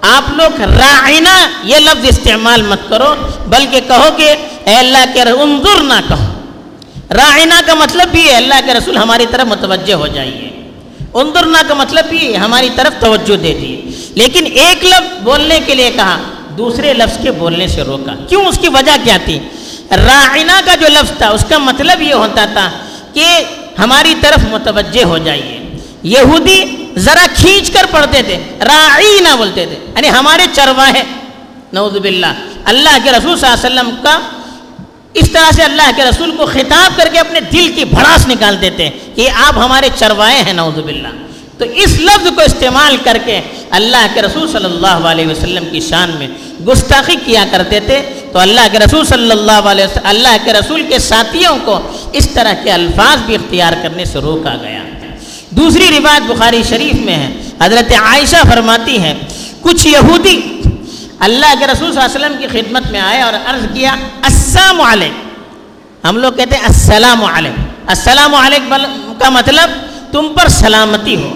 آپ 0.00 0.22
لوگ 0.32 0.60
راعنا 0.60 1.48
یہ 1.64 1.76
لفظ 1.76 2.06
استعمال 2.08 2.62
مت 2.62 2.88
کرو، 2.88 3.14
بلکہ 3.48 3.80
کہو 3.88 4.08
کہ 4.16 4.34
اے 4.64 4.74
اللہ 4.74 5.04
کے 5.14 5.20
انظر 5.20 5.82
نہ 5.82 6.00
کہو۔ 6.08 6.32
راعنا 7.14 7.60
کا 7.66 7.74
مطلب 7.74 8.08
بھی 8.08 8.28
ہے 8.28 8.34
اللہ 8.34 8.54
کے 8.66 8.74
رسول 8.74 8.96
ہماری 8.96 9.26
طرف 9.30 9.46
متوجہ 9.46 9.92
ہو 9.92 10.06
جائیے۔ 10.06 10.70
انظرنا 11.14 11.62
کا 11.68 11.74
مطلب 11.74 12.04
بھی 12.04 12.32
ہے، 12.32 12.38
ہماری 12.38 12.68
طرف 12.76 13.00
توجہ 13.00 13.36
دے 13.36 13.58
دیے۔ 13.60 13.82
لیکن 14.14 14.46
ایک 14.54 14.84
لفظ 14.84 15.22
بولنے 15.22 15.58
کے 15.66 15.74
لیے 15.74 15.90
کہا، 15.90 16.18
دوسرے 16.58 16.94
لفظ 16.94 17.22
کے 17.22 17.30
بولنے 17.30 17.68
سے 17.68 17.82
روکا۔ 17.82 18.12
کیوں؟ 18.28 18.44
اس 18.44 18.58
کی 18.58 18.68
وجہ 18.68 18.96
کیا 19.04 19.16
تھی؟ 19.24 19.38
راعنا 19.90 20.60
کا 20.64 20.74
جو 20.74 20.86
لفظ 20.88 21.18
تھا، 21.18 21.28
اس 21.28 21.44
کا 21.48 21.58
مطلب 21.58 22.02
یہ 22.02 22.14
ہوتا 22.14 22.44
تھا 22.44 22.70
کہ 23.12 23.24
ہماری 23.78 24.14
طرف 24.20 24.44
متوجہ 24.50 25.04
ہو 25.04 25.18
جائیے۔ 25.18 25.78
یہودی 26.02 26.85
ذرا 26.98 27.26
کھینچ 27.34 27.70
کر 27.70 27.84
پڑھتے 27.90 28.22
تھے 28.22 28.38
راعینا 28.60 29.34
بولتے 29.34 29.66
تھے۔ 29.66 29.76
یعنی 29.96 30.08
ہمارے 30.08 30.42
چرواہے 30.52 31.02
نعوذ 31.72 31.96
باللہ۔ 31.96 32.32
اللہ 32.64 32.98
کے 33.04 33.10
رسول 33.10 33.38
صلی 33.38 33.48
اللہ 33.48 33.66
علیہ 33.66 33.80
وسلم 33.80 34.02
کا 34.02 34.18
اس 35.14 35.30
طرح 35.32 35.50
سے 35.50 35.62
اللہ 35.62 35.90
کے 35.96 36.04
رسول 36.04 36.30
کو 36.36 36.46
خطاب 36.46 36.96
کر 36.96 37.08
کے 37.12 37.18
اپنے 37.18 37.40
دل 37.40 37.72
کی 37.76 37.84
بھڑاس 37.84 38.28
نکال 38.28 38.60
دیتے 38.60 38.84
ہیں 38.84 39.16
کہ 39.16 39.30
آپ 39.30 39.58
ہمارے 39.58 39.88
چروائے 39.94 40.42
ہیں، 40.42 40.52
نعوذ 40.52 40.78
باللہ۔ 40.78 41.08
تو 41.58 41.64
اس 41.64 42.00
لفظ 42.00 42.28
کو 42.34 42.40
استعمال 42.40 42.96
کر 43.04 43.16
کے 43.24 43.40
اللہ 43.70 44.06
کے 44.14 44.22
رسول 44.22 44.48
صلی 44.48 44.64
اللہ 44.64 44.86
علیہ 44.86 45.26
وسلم 45.26 45.64
کی 45.72 45.80
شان 45.80 46.10
میں 46.10 46.28
گستاخی 46.68 47.16
کیا 47.24 47.44
کرتے 47.50 47.80
تھے۔ 47.80 48.02
تو 48.32 48.38
اللہ 48.38 48.60
کے 48.72 48.78
رسول 48.78 49.06
صلی 49.06 49.30
اللہ 49.30 49.52
علیہ 49.52 49.84
وسلم، 49.84 50.02
اللہ 50.04 50.36
کے 50.44 50.52
رسول 50.52 50.82
کے 50.82 50.98
ساتھیوں 50.98 51.56
کو 51.64 51.80
اس 52.12 52.28
طرح 52.30 52.52
کے 52.64 52.72
الفاظ 52.72 53.18
بھی 53.26 53.34
اختیار 53.34 53.72
کرنے 53.82 54.04
سے 54.04 54.18
روکا 54.18 54.56
گیا۔ 54.62 54.82
دوسری 55.56 55.98
روایت 55.98 56.22
بخاری 56.22 56.62
شریف 56.62 56.94
میں 56.94 57.16
ہے۔ 57.16 57.42
حضرت 57.60 57.92
عائشہ 57.92 58.36
فرماتی 58.50 58.98
ہیں، 58.98 59.14
کچھ 59.60 59.86
یہودی 59.86 60.62
اللہ 61.18 61.54
کے 61.58 61.66
رسول 61.66 61.92
صلی 61.92 62.02
اللہ 62.02 62.26
علیہ 62.26 62.36
وسلم 62.36 62.36
کی 62.38 62.62
خدمت 62.62 62.90
میں 62.90 63.00
آئے 63.00 63.20
اور 63.20 63.32
عرض 63.46 63.62
کیا، 63.74 63.96
السلام 64.22 64.80
علیکم۔ 64.80 65.28
ہم 66.08 66.16
لوگ 66.16 66.32
کہتے 66.32 66.56
ہیں، 66.56 66.62
السلام 66.62 67.24
علیکم۔ 67.24 67.62
السلام 67.86 68.34
علیکم 68.34 68.74
کا 69.18 69.28
مطلب 69.28 69.70
تم 70.12 70.32
پر 70.34 70.48
سلامتی 70.48 71.16
ہو۔ 71.16 71.32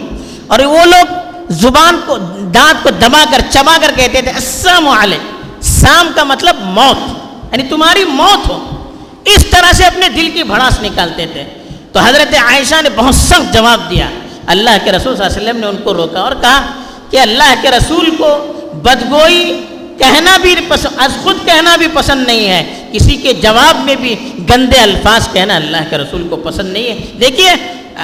اور 0.46 0.58
وہ 0.58 0.84
لوگ 0.84 1.06
زبان 1.48 2.00
کو، 2.06 2.18
دانت 2.54 2.82
کو 2.82 2.90
دبا 2.90 3.24
کر، 3.30 3.40
چبا 3.50 3.78
کر 3.80 3.90
کہتے 3.96 4.22
تھے، 4.22 4.30
السلام 4.30 4.88
علیکم۔ 4.88 5.36
سام 5.60 6.08
کا 6.14 6.24
مطلب 6.24 6.56
موت 6.60 7.08
یعنی 7.52 7.68
تمہاری 7.68 8.04
موت 8.04 8.48
ہو۔ 8.48 8.86
اس 9.24 9.46
طرح 9.50 9.72
سے 9.72 9.84
اپنے 9.84 10.08
دل 10.08 10.30
کی 10.30 10.42
بھڑاس 10.42 10.82
نکالتے 10.82 11.26
تھے۔ 11.26 11.44
تو 11.92 11.98
حضرت 11.98 12.34
عائشہ 12.34 12.74
نے 12.82 12.88
بہت 12.96 13.14
سخت 13.14 13.54
جواب 13.54 13.90
دیا۔ 13.90 14.08
اللہ 14.46 14.70
کے 14.84 14.92
رسول 14.92 15.16
صلی 15.16 15.24
اللہ 15.24 15.36
علیہ 15.36 15.48
وسلم 15.48 15.60
نے 15.60 15.66
ان 15.66 15.76
کو 15.76 15.94
روکا 15.94 16.20
اور 16.20 16.32
کہا 16.40 16.66
کہ 17.10 17.16
اللہ 17.16 17.54
کے 17.62 17.70
رسول 17.70 18.10
کو 18.10 18.52
بدگوئی 18.72 19.64
کہنا 19.98 20.36
بھی 20.36 20.54
پسند 20.68 20.92
از 20.96 21.12
خود 21.22 21.36
کہنا 21.44 21.76
بھی 21.76 21.86
پسند 21.94 22.26
نہیں 22.26 22.48
ہے۔ 22.48 22.88
کسی 22.92 23.16
کے 23.16 23.32
جواب 23.32 23.84
میں 23.84 23.94
بھی 23.94 24.16
گندے 24.50 24.78
الفاظ 24.78 25.28
کہنا 25.32 25.56
اللہ 25.56 25.76
کے 25.90 25.98
رسول 25.98 26.28
کو 26.30 26.36
پسند 26.36 26.72
نہیں 26.72 26.84
ہے۔ 26.84 26.96
دیکھیے، 27.20 27.50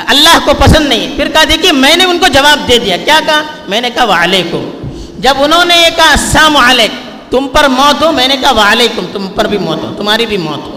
اللہ 0.06 0.38
کو 0.44 0.50
پسند 0.58 0.86
نہیں 0.86 1.00
ہے۔ 1.00 1.16
پھر 1.16 1.28
کہا، 1.28 1.44
دیکھیے، 1.44 1.72
میں 1.72 1.96
نے 1.96 2.04
ان 2.04 2.18
کو 2.18 2.26
جواب 2.26 2.68
دے 2.68 2.78
دیا۔ 2.78 2.96
کیا 2.96 3.20
کہا؟ 3.26 3.42
میں 3.68 3.80
نے 3.80 3.90
کہا، 3.90 4.04
وعلیکم۔ 4.04 4.70
جب 5.18 5.34
انہوں 5.38 5.64
نے 5.64 5.76
یہ 5.76 5.96
کہا، 5.96 6.10
السلام 6.10 6.56
علیکم 6.56 7.10
تم 7.30 7.48
پر 7.48 7.68
موت 7.68 8.02
ہو، 8.02 8.12
میں 8.12 8.28
نے 8.28 8.36
کہا، 8.36 8.50
وعلیکم، 8.50 9.06
تم 9.12 9.26
پر 9.26 9.44
بھی 9.44 9.58
موت 9.58 9.82
ہو، 9.82 9.94
تمہاری 9.96 10.26
بھی 10.26 10.36
موت 10.36 10.66
ہو۔ 10.66 10.75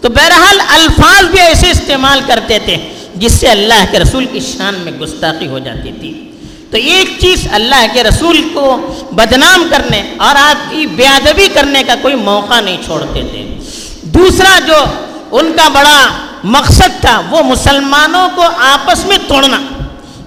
تو 0.00 0.08
بہرحال 0.08 0.60
الفاظ 0.68 1.24
بھی 1.24 1.40
ایسے 1.40 1.70
استعمال 1.70 2.20
کرتے 2.26 2.58
تھے 2.58 2.76
جس 3.14 3.32
سے 3.32 3.48
اللہ 3.48 3.84
کے 3.90 3.98
رسول 3.98 4.24
کی 4.24 4.40
شان 4.40 4.74
میں 4.74 4.92
گستاخی 4.92 5.46
ہو 5.46 5.58
جاتی 5.58 5.92
تھی۔ 6.00 6.30
تو 6.70 6.76
ایک 6.76 7.20
چیز 7.20 7.46
اللہ 7.52 7.86
کے 7.92 8.02
رسول 8.04 8.48
کو 8.54 8.94
بدنام 9.12 9.66
کرنے 9.70 10.14
اور 10.16 10.36
آپ 10.36 10.70
کی 10.70 10.86
بے 10.86 11.06
ادبی 11.06 11.48
کرنے 11.54 11.82
کا 11.82 11.94
کوئی 12.02 12.14
موقع 12.14 12.60
نہیں 12.60 12.76
چھوڑتے 12.84 13.22
تھے۔ 13.30 13.58
دوسرا 14.02 14.58
جو 14.66 14.84
ان 15.30 15.52
کا 15.56 15.68
بڑا 15.68 16.06
مقصد 16.44 17.00
تھا 17.00 17.22
وہ 17.30 17.42
مسلمانوں 17.42 18.28
کو 18.34 18.42
آپس 18.58 19.06
میں 19.06 19.18
توڑنا۔ 19.28 19.60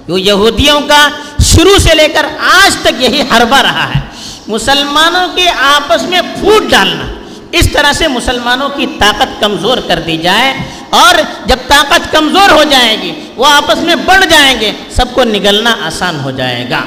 جو 0.08 0.18
یہودیوں 0.18 0.82
کا 0.82 1.10
شروع 1.44 1.78
سے 1.78 1.96
لے 1.96 2.08
کر 2.08 2.26
آج 2.40 2.76
تک 2.76 3.02
یہی 3.02 3.22
حربہ 3.22 3.58
رہا 3.58 3.90
ہے۔ 3.96 4.00
مسلمانوں 4.48 5.28
کے 5.36 5.50
آپس 5.50 6.04
میں 6.04 6.22
پھوٹ 6.22 6.64
ڈالنا۔ 6.72 7.23
اس 7.54 7.70
طرح 7.74 7.94
سے 7.94 8.08
مسلمانوں 8.08 8.70
کی 8.70 8.86
طاقت 9.00 9.42
کمزور 9.42 9.78
کر 9.88 10.00
دی 10.00 10.18
جائے 10.18 10.54
اور 10.90 11.16
جب 11.46 11.58
طاقت 11.68 12.12
کمزور 12.12 12.50
ہو 12.50 12.64
جائے 12.64 12.98
گی، 13.02 13.12
وہ 13.36 13.46
آپس 13.46 13.78
میں 13.78 13.96
بڑھ 13.96 14.26
جائیں 14.30 14.60
گے، 14.62 14.72
سب 14.92 15.06
کو 15.14 15.24
نگلنا 15.24 15.76
آسان 15.82 16.20
ہو 16.20 16.32
جائے 16.32 16.70
گا۔ 16.70 16.84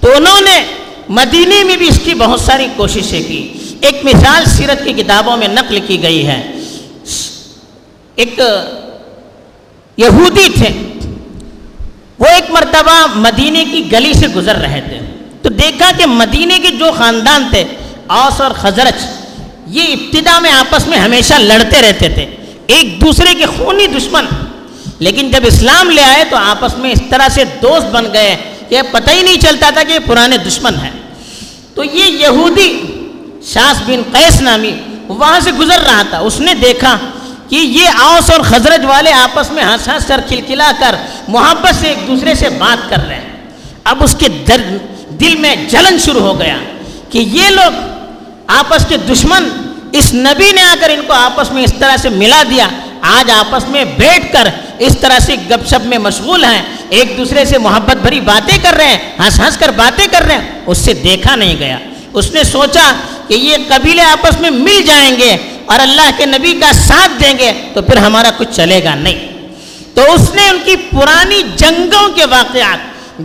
تو 0.00 0.12
انہوں 0.16 0.40
نے 0.40 0.64
مدینے 1.08 1.64
میں 1.64 1.76
بھی 1.76 1.88
اس 1.88 2.00
کی 2.04 2.14
بہت 2.14 2.40
ساری 2.40 2.66
کوششیں 2.76 3.22
کی۔ 3.28 3.52
ایک 3.80 4.04
مثال 4.04 4.44
سیرت 4.44 4.84
کی 4.84 4.92
کتابوں 4.92 5.36
میں 5.36 5.48
نقل 5.48 5.78
کی 5.86 6.02
گئی 6.02 6.26
ہے۔ 6.26 6.52
ایک 8.14 8.40
یہودی 9.96 10.48
تھے۔ 10.56 10.70
وہ 12.18 12.26
ایک 12.26 12.50
مرتبہ 12.50 13.06
مدینے 13.14 13.64
کی 13.64 13.92
گلی 13.92 14.12
سے 14.14 14.28
گزر 14.28 14.56
رہے 14.56 14.80
تھے۔ 14.88 14.98
تو 15.42 15.48
دیکھا 15.48 15.90
کہ 15.96 16.06
مدینے 16.06 16.58
کے 16.58 16.68
جو 16.68 16.90
خاندان 16.98 17.48
تھے 17.50 17.64
اوس 18.06 18.40
اور 18.40 18.50
خزرچ 18.50 19.23
یہ 19.66 19.82
ابتدا 19.82 20.38
میں 20.38 20.52
آپس 20.52 20.86
میں 20.86 20.98
ہمیشہ 20.98 21.34
لڑتے 21.34 21.82
رہتے 21.82 22.08
تھے، 22.08 22.26
ایک 22.66 23.00
دوسرے 23.00 23.34
کے 23.34 23.46
خونی 23.46 23.86
دشمن۔ 23.86 24.24
لیکن 24.98 25.30
جب 25.30 25.40
اسلام 25.44 25.90
لے 25.90 26.02
آئے 26.02 26.24
تو 26.30 26.36
آپس 26.36 26.78
میں 26.78 26.92
اس 26.92 27.02
طرح 27.10 27.28
سے 27.28 27.44
دوست 27.62 27.86
بن 27.86 28.04
گئے 28.12 28.36
کہ 28.68 28.82
پتہ 28.90 29.10
ہی 29.10 29.22
نہیں 29.22 29.40
چلتا 29.40 29.70
تھا 29.70 29.82
کہ 29.82 29.92
یہ 29.92 29.98
پرانے 30.06 30.36
دشمن 30.36 30.74
ہیں۔ 30.74 30.90
تو 31.74 31.84
یہ 31.84 32.04
یہودی 32.04 32.82
شاس 33.42 33.82
بن 33.86 34.02
قیس 34.12 34.40
نامی 34.40 34.72
وہاں 35.08 35.40
سے 35.40 35.52
گزر 35.52 35.80
رہا 35.80 36.02
تھا۔ 36.10 36.18
اس 36.18 36.40
نے 36.40 36.54
دیکھا 36.54 36.98
کہ 37.48 37.56
یہ 37.56 37.88
اوس 37.88 38.30
اور 38.30 38.40
خزرج 38.40 38.84
والے 38.84 39.12
آپس 39.12 39.50
میں 39.50 39.64
ہنس 39.64 39.88
ہنس 39.88 40.06
کر، 40.06 40.20
کھلکھلا 40.28 40.72
کر، 40.78 40.94
محبت 41.28 41.74
سے 41.80 41.88
ایک 41.88 42.08
دوسرے 42.08 42.34
سے 42.34 42.48
بات 42.48 42.90
کر 42.90 43.06
رہے 43.06 43.14
ہیں۔ 43.14 43.32
اب 43.84 44.04
اس 44.04 44.16
کے 44.18 44.28
دل 45.10 45.36
میں 45.38 45.56
جلن 45.56 45.98
شروع 45.98 46.20
ہو 46.20 46.40
گیا 46.40 46.56
کہ 47.10 47.18
یہ 47.18 47.50
لوگ 47.50 47.93
آپس 48.46 48.86
کے 48.88 48.96
دشمن 48.96 49.48
اس 49.92 50.14
نبی 50.14 50.52
نے 50.52 50.62
آ 50.62 50.74
کر 50.80 50.90
ان 50.90 51.00
کو 51.06 51.12
آپس 51.12 51.52
میں 51.52 51.62
اس 51.62 51.74
طرح 51.78 51.96
سے 51.96 52.08
ملا 52.08 52.42
دیا۔ 52.50 52.68
آج 53.00 53.30
آپس 53.30 53.68
میں 53.68 53.84
بیٹھ 53.84 54.32
کر 54.32 54.48
اس 54.78 54.96
طرح 55.00 55.18
سے 55.18 55.34
گپ 55.50 55.68
شپ 55.68 55.86
میں 55.86 55.98
مشغول 55.98 56.44
ہیں۔ 56.44 56.62
ایک 56.88 57.18
دوسرے 57.18 57.44
سے 57.44 57.58
محبت 57.58 57.96
بھری 57.96 58.20
باتیں 58.20 58.58
کر 58.62 58.74
رہے 58.76 58.86
ہیں۔ 58.86 58.98
ہنس 59.18 59.40
ہنس 59.40 59.56
کر 59.56 59.68
باتیں 59.68 60.06
کر 60.06 60.22
رہے 60.22 60.34
ہیں۔ 60.34 60.50
اس 60.66 60.78
سے 60.78 60.94
دیکھا 60.94 61.36
نہیں 61.36 61.56
گیا۔ 61.58 61.78
اس 62.12 62.32
نے 62.32 62.44
سوچا 62.44 62.92
کہ 63.28 63.34
یہ 63.34 63.56
قبیلے 63.68 64.02
آپس 64.02 64.40
میں 64.40 64.50
مل 64.50 64.82
جائیں 64.86 65.16
گے 65.18 65.36
اور 65.66 65.80
اللہ 65.80 66.10
کے 66.16 66.26
نبی 66.26 66.60
کا 66.60 66.72
ساتھ 66.72 67.22
دیں 67.22 67.38
گے 67.38 67.52
تو 67.74 67.82
پھر 67.82 67.96
ہمارا 67.96 68.30
کچھ 68.36 68.48
چلے 68.52 68.84
گا 68.84 68.94
نہیں۔ 68.94 69.26
تو 69.94 70.12
اس 70.12 70.34
نے 70.34 70.48
ان 70.48 70.58
کی 70.64 70.76
پرانی 70.76 71.42
جنگوں 71.56 72.08
کے 72.08 72.24
واقعات، 72.24 72.78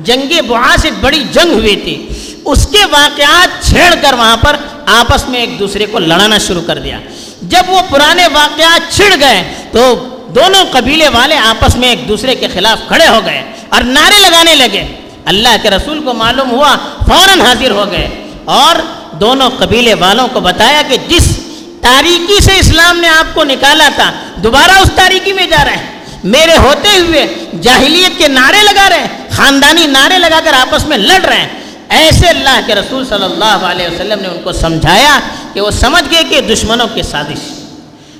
جنگ 0.05 0.41
بحاس 0.47 0.85
ایک 0.85 0.93
بڑی 1.01 1.23
جنگ 1.31 1.51
ہوئی 1.51 1.75
تھی۔ 1.75 2.09
اس 2.45 2.67
کے 2.71 2.85
واقعات 2.85 3.69
چھیڑ 3.69 3.95
کر 4.01 4.13
وہاں 4.13 4.37
پر 4.37 4.55
آپس 4.89 5.29
میں 5.29 5.39
ایک 5.39 5.59
دوسرے 5.59 5.85
کو 5.85 5.99
لڑانا 5.99 6.37
شروع 6.37 6.61
کر 6.67 6.77
دیا۔ 6.77 6.99
جب 7.41 7.63
وہ 7.67 7.81
پرانے 7.89 8.27
واقعات 8.33 8.95
چھڑ 8.95 9.15
گئے 9.19 9.53
تو 9.71 10.07
دونوں 10.35 10.65
قبیلے 10.71 11.07
والے 11.07 11.37
آپس 11.37 11.75
میں 11.75 11.89
ایک 11.89 12.07
دوسرے 12.07 12.35
کے 12.35 12.47
خلاف 12.53 12.87
کھڑے 12.87 13.07
ہو 13.07 13.19
گئے 13.25 13.43
اور 13.69 13.81
نعرے 13.81 14.19
لگانے 14.19 14.55
لگے۔ 14.55 14.87
اللہ 15.25 15.49
کے 15.61 15.69
رسول 15.69 15.99
کو 15.99 16.13
معلوم 16.13 16.51
ہوا، 16.51 16.75
فوراً 17.07 17.41
حاضر 17.41 17.71
ہو 17.71 17.85
گئے۔ 17.91 18.25
اور 18.45 18.75
دونوں 19.15 19.49
قبیلے 19.49 19.93
والوں 19.93 20.27
کو 20.33 20.39
بتایا 20.39 20.81
کہ 20.87 20.97
جس 21.07 21.39
تاریکی 21.81 22.41
سے 22.41 22.59
اسلام 22.59 22.99
نے 22.99 23.07
آپ 23.07 23.35
کو 23.35 23.43
نکالا 23.43 23.89
تھا، 23.95 24.11
دوبارہ 24.35 24.71
اس 24.71 24.89
تاریکی 24.95 25.33
میں 25.33 25.47
جا 25.47 25.65
رہے 25.65 25.77
ہیں۔ 25.77 25.99
میرے 26.23 26.57
ہوتے 26.57 26.99
ہوئے 26.99 27.27
جاہلیت 27.61 28.17
کے 28.17 28.27
نعرے 28.27 28.63
لگا 28.63 28.89
رہے 28.89 28.99
ہیں، 28.99 29.07
خاندانی 29.31 29.85
نعرے 29.85 30.19
لگا 30.19 30.39
کر 30.43 30.53
آپس 30.53 30.85
میں 30.85 30.97
لڑ 30.97 31.25
رہے 31.25 31.39
ہیں۔ 31.39 31.58
ایسے 31.89 32.27
اللہ 32.27 32.59
کے 32.65 32.75
رسول 32.75 33.05
صلی 33.05 33.23
اللہ 33.23 33.65
علیہ 33.65 33.87
وسلم 33.87 34.19
نے 34.21 34.27
ان 34.27 34.37
کو 34.43 34.51
سمجھایا 34.51 35.19
کہ 35.53 35.61
وہ 35.61 35.71
سمجھ 35.71 36.03
گئے 36.11 36.23
کہ 36.23 36.41
دشمنوں 36.41 36.87
کی 36.93 37.01
سازش۔ 37.01 37.39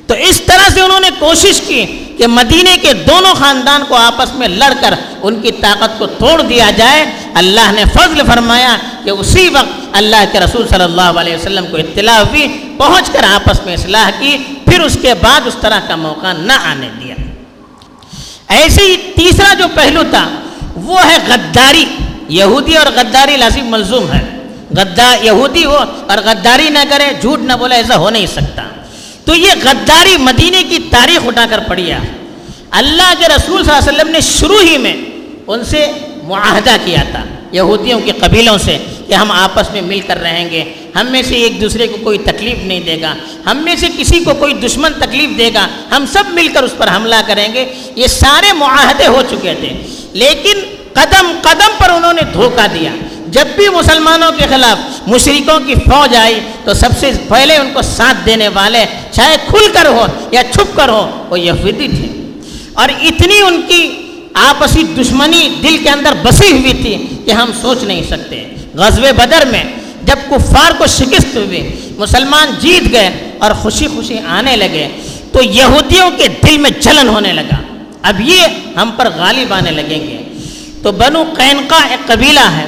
تو 0.07 0.15
اس 0.15 0.41
طرح 0.41 0.69
سے 0.69 0.81
انہوں 0.81 0.99
نے 0.99 1.09
کوشش 1.19 1.61
کی 1.67 1.85
کہ 2.17 2.27
مدینے 2.27 2.77
کے 2.81 2.93
دونوں 2.93 3.33
خاندان 3.33 3.83
کو 3.87 3.95
آپس 3.95 4.33
میں 4.33 4.47
لڑ 4.47 4.73
کر 4.81 4.93
ان 5.21 5.41
کی 5.41 5.51
طاقت 5.51 5.99
کو 5.99 6.07
توڑ 6.07 6.41
دیا 6.41 6.71
جائے۔ 6.77 7.05
اللہ 7.33 7.71
نے 7.71 7.83
فضل 7.93 8.21
فرمایا 8.27 8.77
کہ 9.03 9.09
اسی 9.09 9.49
وقت 9.49 9.79
اللہ 9.91 10.23
کے 10.31 10.39
رسول 10.39 10.67
صلی 10.67 10.83
اللہ 10.83 11.19
علیہ 11.19 11.35
وسلم 11.35 11.65
کو 11.71 11.77
اطلاع 11.77 12.19
ہوئی، 12.19 12.47
پہنچ 12.77 13.09
کر 13.09 13.23
آپس 13.23 13.65
میں 13.65 13.73
اصلاح 13.73 14.09
کی، 14.19 14.37
پھر 14.65 14.81
اس 14.81 14.97
کے 15.01 15.13
بعد 15.13 15.41
اس 15.45 15.55
طرح 15.61 15.79
کا 15.87 15.95
موقع 15.95 16.33
نہ 16.33 16.53
آنے 16.53 16.89
دیا۔ 17.03 17.15
ایسے 18.47 18.81
ہی 18.81 18.97
تیسرا 19.15 19.53
جو 19.53 19.65
پہلو 19.73 20.03
تھا، 20.09 20.29
وہ 20.75 21.05
ہے 21.05 21.17
غداری۔ 21.27 21.85
یہودی 22.29 22.75
اور 22.75 22.87
غداری 22.95 23.37
لازم 23.37 23.65
ملزوم 23.65 24.11
ہے۔ 24.11 24.25
غدار 24.71 25.23
یہودی 25.23 25.65
ہو 25.65 25.77
اور 25.77 26.17
غداری 26.23 26.69
نہ 26.69 26.79
کرے، 26.89 27.05
جھوٹ 27.21 27.39
نہ 27.39 27.53
بولے، 27.53 27.75
ایسا 27.75 27.97
ہو 27.97 28.09
نہیں 28.09 28.25
سکتا۔ 28.25 28.61
تو 29.25 29.35
یہ 29.35 29.51
غداری 29.63 30.17
مدینے 30.17 30.63
کی 30.63 30.77
تاریخ 30.89 31.27
اٹھا 31.27 31.45
کر 31.49 31.59
پڑھیا۔ 31.59 31.97
اللہ 32.71 33.13
کے 33.19 33.27
رسول 33.27 33.63
صلی 33.63 33.73
اللہ 33.73 33.89
علیہ 33.89 33.99
وسلم 33.99 34.11
نے 34.11 34.21
شروع 34.21 34.61
ہی 34.61 34.77
میں 34.77 34.93
ان 35.47 35.65
سے 35.65 35.87
معاہدہ 36.23 36.77
کیا 36.85 37.03
تھا۔ 37.11 37.23
یہودیوں 37.51 37.99
کے 37.99 38.11
قبیلوں 38.11 38.57
سے 38.57 38.77
کہ 39.07 39.13
ہم 39.13 39.31
آپس 39.31 39.71
میں 39.71 39.81
مل 39.81 39.99
کر 39.99 40.17
رہیں 40.21 40.49
گے۔ 40.49 40.63
ہم 40.95 41.07
میں 41.07 41.21
سے 41.21 41.35
ایک 41.35 41.61
دوسرے 41.61 41.87
کو 41.87 41.97
کوئی 42.03 42.17
تکلیف 42.17 42.57
نہیں 42.63 42.79
دے 42.79 43.01
گا۔ 43.01 43.15
ہم 43.45 43.57
میں 43.57 43.75
سے 43.75 43.87
کسی 43.97 44.23
کو 44.23 44.33
کوئی 44.33 44.53
دشمن 44.53 44.93
تکلیف 44.93 45.29
دے 45.37 45.51
گا۔ 45.53 45.67
ہم 45.91 46.05
سب 46.11 46.23
مل 46.29 46.47
کر 46.53 46.63
اس 46.63 46.77
پر 46.77 46.87
حملہ 46.95 47.15
کریں 47.27 47.53
گے۔ 47.53 47.65
یہ 47.95 48.07
سارے 48.07 48.53
معاہدے 48.53 49.07
ہو 49.07 49.21
چکے 49.29 49.53
تھے۔ 49.59 49.87
لیکن 50.13 50.59
قدم 50.99 51.31
قدم 51.41 51.71
پر 51.77 51.89
انہوں 51.89 52.13
نے 52.13 52.21
دھوکہ 52.33 52.67
دیا۔ 52.73 52.91
جب 53.27 53.47
بھی 53.55 53.69
مسلمانوں 53.69 54.31
کے 54.31 54.45
خلاف 54.49 55.07
مشرقوں 55.07 55.59
کی 55.59 55.75
فوج 55.75 56.15
آئی 56.15 56.39
تو 56.63 56.73
سب 56.73 56.89
سے 56.99 57.11
پہلے 57.27 57.55
ان 57.55 57.69
کو 57.73 57.81
ساتھ 57.81 58.17
دینے 58.25 58.47
والے 58.47 58.85
چاہے 59.11 59.35
کھل 59.47 59.71
کر 59.73 59.85
ہو 59.85 60.05
یا 60.31 60.43
چھپ 60.43 60.75
کر 60.75 60.89
ہو 60.89 61.25
وہ 61.29 61.39
یہودی 61.39 61.87
تھے۔ 61.87 62.07
اور 62.73 62.89
اتنی 62.89 63.41
ان 63.41 63.61
کی 63.67 63.89
آپسی 64.33 64.83
دشمنی 64.83 65.55
دل 65.63 65.77
کے 65.77 65.89
اندر 65.89 66.13
بسی 66.23 66.51
ہوئی 66.51 66.73
تھی 66.73 67.07
کہ 67.25 67.31
ہم 67.31 67.51
سوچ 67.61 67.83
نہیں 67.83 68.03
سکتے۔ 68.03 68.47
غزب 68.73 69.03
بدر 69.15 69.45
میں 69.51 69.63
جب 70.03 70.15
کفار 70.29 70.71
کو 70.77 70.87
شکست 70.87 71.35
ہوئی، 71.35 71.69
مسلمان 71.97 72.51
جیت 72.59 72.91
گئے 72.91 73.09
اور 73.39 73.51
خوشی 73.51 73.87
خوشی 73.87 74.17
آنے 74.27 74.55
لگے، 74.55 74.87
تو 75.31 75.43
یہودیوں 75.43 76.11
کے 76.17 76.27
دل 76.27 76.57
میں 76.57 76.69
جلن 76.69 77.07
ہونے 77.07 77.33
لگا۔ 77.33 77.77
اب 78.01 78.21
یہ 78.21 78.41
ہم 78.75 78.91
پر 78.97 79.09
غالب 79.15 79.53
آنے 79.53 79.71
لگیں 79.71 80.07
گے۔ 80.07 80.18
تو 80.83 80.91
بنو 80.91 81.23
قینقا 81.37 81.87
ایک 81.89 82.07
قبیلہ 82.07 82.49
ہے، 82.57 82.65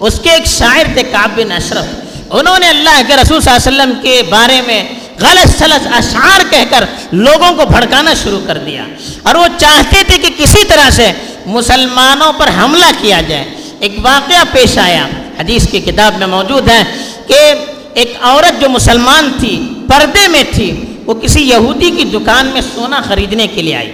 اس 0.00 0.20
کے 0.22 0.30
ایک 0.30 0.46
شاعر 0.46 0.84
تھے 0.94 1.02
کعب 1.02 1.30
بن 1.36 1.52
اشرف۔ 1.52 1.84
انہوں 2.30 2.58
نے 2.58 2.68
اللہ 2.68 3.00
کے 3.06 3.16
رسول 3.16 3.40
صلی 3.40 3.52
اللہ 3.54 3.82
علیہ 3.82 3.92
وسلم 3.92 4.02
کے 4.02 4.22
بارے 4.30 4.60
میں 4.66 4.84
غلط 5.20 5.58
سلط 5.58 5.86
اشعار 5.86 6.40
کہہ 6.50 6.64
کر 6.70 6.84
لوگوں 7.12 7.54
کو 7.54 7.64
بھڑکانا 7.64 8.14
شروع 8.22 8.40
کر 8.46 8.58
دیا۔ 8.58 8.84
اور 9.22 9.34
وہ 9.34 9.46
چاہتے 9.58 9.96
تھے 10.06 10.18
کہ 10.18 10.28
کسی 10.38 10.64
طرح 10.64 10.90
سے 10.90 11.12
مسلمانوں 11.46 12.32
پر 12.32 12.48
حملہ 12.56 12.90
کیا 13.00 13.20
جائے۔ 13.28 13.44
ایک 13.80 13.92
واقعہ 14.02 14.44
پیش 14.52 14.78
آیا، 14.78 15.06
حدیث 15.38 15.68
کی 15.68 15.80
کتاب 15.80 16.18
میں 16.18 16.26
موجود 16.26 16.68
ہے 16.68 16.82
کہ 17.26 17.54
ایک 17.94 18.16
عورت 18.20 18.60
جو 18.60 18.68
مسلمان 18.68 19.32
تھی، 19.40 19.68
پردے 19.88 20.28
میں 20.28 20.42
تھی، 20.54 20.84
وہ 21.06 21.14
کسی 21.14 21.48
یہودی 21.48 21.90
کی 21.90 22.04
دکان 22.04 22.46
میں 22.46 22.60
سونا 22.60 23.00
خریدنے 23.00 23.46
کے 23.46 23.62
لیے 23.62 23.76
آئی۔ 23.76 23.92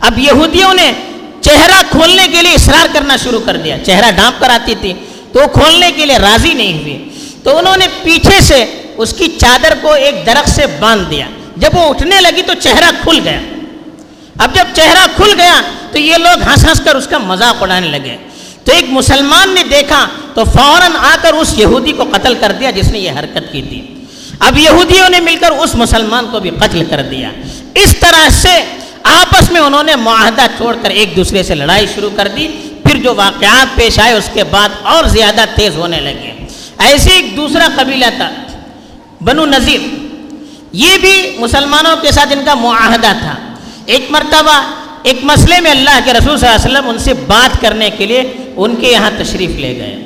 اب 0.00 0.18
یہودیوں 0.18 0.74
نے 0.74 0.92
چہرہ 1.46 1.82
کھولنے 1.90 2.26
کے 2.32 2.42
لیے 2.42 2.52
اصرار 2.52 2.86
کرنا 2.92 3.16
شروع 3.16 3.40
کر 3.44 3.56
دیا۔ 3.56 3.76
چہرہ 3.84 4.10
ڈھانپ 4.10 4.40
کر 4.40 4.50
آتی 4.50 4.74
تھی، 4.80 4.92
تو 5.32 5.40
وہ 5.40 5.46
کھولنے 5.46 5.90
کے 5.96 6.06
لیے 6.06 6.18
راضی 6.18 6.52
نہیں 6.52 6.80
ہوئی 6.82 7.08
تو 7.42 7.58
انہوں 7.58 7.76
نے 7.76 7.86
پیچھے 8.02 8.40
سے 8.40 8.64
اس 8.96 9.14
کی 9.18 9.28
چادر 9.40 9.74
کو 9.80 9.92
ایک 9.92 10.26
درخت 10.26 10.50
سے 10.50 10.66
باندھ 10.80 11.10
دیا۔ 11.10 11.26
جب 11.56 11.70
وہ 11.72 11.88
اٹھنے 11.88 12.20
لگی 12.20 12.42
تو 12.42 12.52
چہرہ 12.60 12.90
کھل 13.02 13.18
گیا۔ 13.24 13.40
اب 14.38 14.54
جب 14.54 14.64
چہرہ 14.74 15.06
کھل 15.16 15.32
گیا 15.40 15.60
تو 15.92 15.98
یہ 15.98 16.16
لوگ 16.16 16.42
ہنس 16.42 16.64
ہنس 16.64 16.80
کر 16.84 16.94
اس 16.96 17.06
کا 17.06 17.18
مذاق 17.18 17.62
اڑانے 17.62 17.86
لگے۔ 17.86 18.16
تو 18.64 18.72
ایک 18.72 18.84
مسلمان 18.88 19.50
نے 19.50 19.62
دیکھا 19.70 20.06
تو 20.34 20.44
فوراً 20.44 20.92
آ 20.98 21.16
کر 21.22 21.32
اس 21.32 21.54
یہودی 21.56 21.92
کو 21.92 22.04
قتل 22.12 22.34
کر 22.34 22.52
دیا 22.52 22.70
جس 22.70 22.88
نے 22.88 22.98
یہ 22.98 23.10
حرکت 23.10 23.52
کی 23.52 23.62
تھی۔ 23.62 23.94
اب 24.40 24.58
یہودیوں 24.58 25.08
نے 25.08 25.20
مل 25.20 25.36
کر 25.40 25.50
اس 25.50 25.74
مسلمان 25.74 26.26
کو 26.30 26.40
بھی 26.40 26.50
قتل 26.50 26.84
کر 26.90 27.02
دیا۔ 27.02 27.30
اس 27.74 27.96
طرح 28.00 28.28
سے 28.28 28.54
آپس 29.06 29.50
میں 29.50 29.60
انہوں 29.60 29.82
نے 29.82 29.96
معاہدہ 29.96 30.46
چھوڑ 30.56 30.76
کر 30.82 30.90
ایک 30.90 31.16
دوسرے 31.16 31.42
سے 31.42 31.54
لڑائی 31.54 31.86
شروع 31.94 32.10
کر 32.16 32.28
دی، 32.36 32.48
پھر 32.86 32.96
جو 32.96 33.14
واقعات 33.14 33.76
پیش 33.76 33.98
آئے 33.98 34.12
اس 34.12 34.30
کے 34.32 34.44
بعد 34.44 34.68
اور 34.82 35.04
زیادہ 35.04 35.44
تیز 35.54 35.76
ہونے 35.76 36.00
لگے۔ 36.00 36.46
ایسے 36.78 37.10
ایک 37.10 37.36
دوسرا 37.36 37.68
قبیلہ 37.76 38.06
تھا، 38.16 38.30
بنو 39.20 39.46
نذیر۔ 39.46 39.80
یہ 40.72 40.98
بھی 40.98 41.36
مسلمانوں 41.38 41.96
کے 41.96 42.12
ساتھ 42.12 42.32
ان 42.32 42.42
کا 42.44 42.54
معاہدہ 42.54 43.12
تھا۔ 43.20 43.34
ایک 43.86 44.06
مرتبہ 44.10 44.72
ایک 45.02 45.18
مسئلے 45.22 45.60
میں 45.60 45.70
اللہ 45.70 45.98
کے 46.04 46.12
رسول 46.12 46.38
صلی 46.38 46.48
اللہ 46.48 46.66
علیہ 46.66 46.78
وسلم 46.78 46.88
ان 46.88 46.98
سے 46.98 47.14
بات 47.14 47.60
کرنے 47.60 47.90
کے 47.90 48.06
لیے 48.06 48.22
ان 48.56 48.76
کے 48.76 48.88
یہاں 48.88 49.10
تشریف 49.18 49.50
لے 49.50 49.76
گئے۔ 49.76 49.96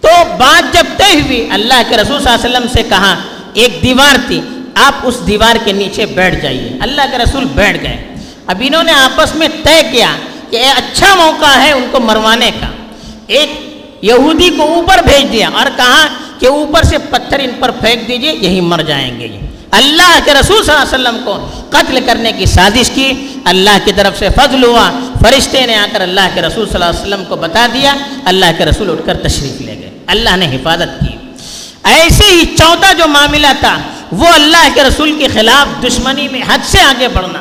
تو 0.00 0.08
بات 0.38 0.74
جب 0.74 0.84
طے 0.96 1.20
ہوئی، 1.20 1.48
اللہ 1.50 1.82
کے 1.88 1.96
رسول 1.96 2.22
صلی 2.22 2.32
اللہ 2.32 2.46
علیہ 2.46 2.56
وسلم 2.56 2.68
سے 2.72 2.82
کہا، 2.82 3.16
ایک 3.54 3.82
دیوار 3.82 4.16
تھی۔ 4.26 4.40
آپ 4.76 4.94
اس 5.02 5.20
دیوار 5.26 5.56
کے 5.64 5.72
نیچے 5.72 6.06
بیٹھ 6.06 6.42
جائیے۔ 6.42 6.70
اللہ 6.80 7.02
کے 7.10 7.18
رسول 7.18 7.44
بیٹھ 7.44 7.82
گئے۔ 7.82 8.14
اب 8.46 8.62
انہوں 8.66 8.82
نے 8.82 8.92
آپس 8.92 9.34
میں 9.34 9.48
طے 9.62 9.82
کیا 9.92 10.10
کہ 10.50 10.64
اچھا 10.76 11.14
موقع 11.14 11.60
ہے 11.60 11.72
ان 11.72 11.86
کو 11.90 12.00
مروانے 12.00 12.50
کا۔ 12.60 12.66
ایک 13.26 13.78
یہودی 14.02 14.50
کو 14.56 14.62
اوپر 14.62 14.98
بھیج 15.02 15.32
دیا 15.32 15.48
اور 15.54 15.66
کہا 15.76 16.06
کہ 16.38 16.46
اوپر 16.46 16.82
سے 16.82 16.98
پتھر 16.98 17.38
ان 17.38 17.50
پر 17.60 17.70
پھینک 17.70 18.08
دیجیے، 18.08 18.34
یہی 18.40 18.60
مر 18.60 18.78
جائیں 18.78 19.20
گے۔ 19.20 19.28
اللہ 19.70 20.18
کے 20.24 20.34
رسول 20.34 20.64
صلی 20.64 20.74
اللہ 20.74 20.94
علیہ 20.94 21.08
وسلم 21.08 21.20
کو 21.24 21.48
قتل 21.70 21.98
کرنے 22.06 22.32
کی 22.32 22.46
سازش 22.46 22.90
کی۔ 22.94 23.12
اللہ 23.44 23.78
کی 23.84 23.92
طرف 23.96 24.18
سے 24.18 24.28
فضل 24.36 24.64
ہوا۔ 24.64 24.90
فرشتے 25.22 25.66
نے 25.66 25.74
آ 25.74 25.86
کر 25.92 26.00
اللہ 26.00 26.28
کے 26.34 26.42
رسول 26.42 26.66
صلی 26.66 26.74
اللہ 26.74 26.84
علیہ 26.84 27.00
وسلم 27.00 27.24
کو 27.28 27.36
بتا 27.36 27.66
دیا۔ 27.74 27.94
اللہ 28.24 28.46
کے 28.58 28.64
رسول 28.64 28.90
اٹھ 28.90 29.06
کر 29.06 29.16
تشریف 29.16 29.60
لے 29.60 29.74
گئے۔ 29.74 29.90
اللہ 30.06 30.36
نے 30.36 30.46
حفاظت 30.46 31.00
کی۔ 31.00 31.16
ایسے 31.84 32.24
ہی 32.24 32.56
چوتھا 32.58 32.92
جو 32.92 33.06
معاملہ 33.06 33.46
تھا 33.60 33.78
وہ 34.12 34.26
اللہ 34.26 34.68
کے 34.74 34.82
رسول 34.82 35.16
کے 35.18 35.28
خلاف 35.28 35.86
دشمنی 35.86 36.28
میں 36.28 36.42
حد 36.48 36.58
سے 36.64 36.80
آگے 36.80 37.08
بڑھنا۔ 37.08 37.40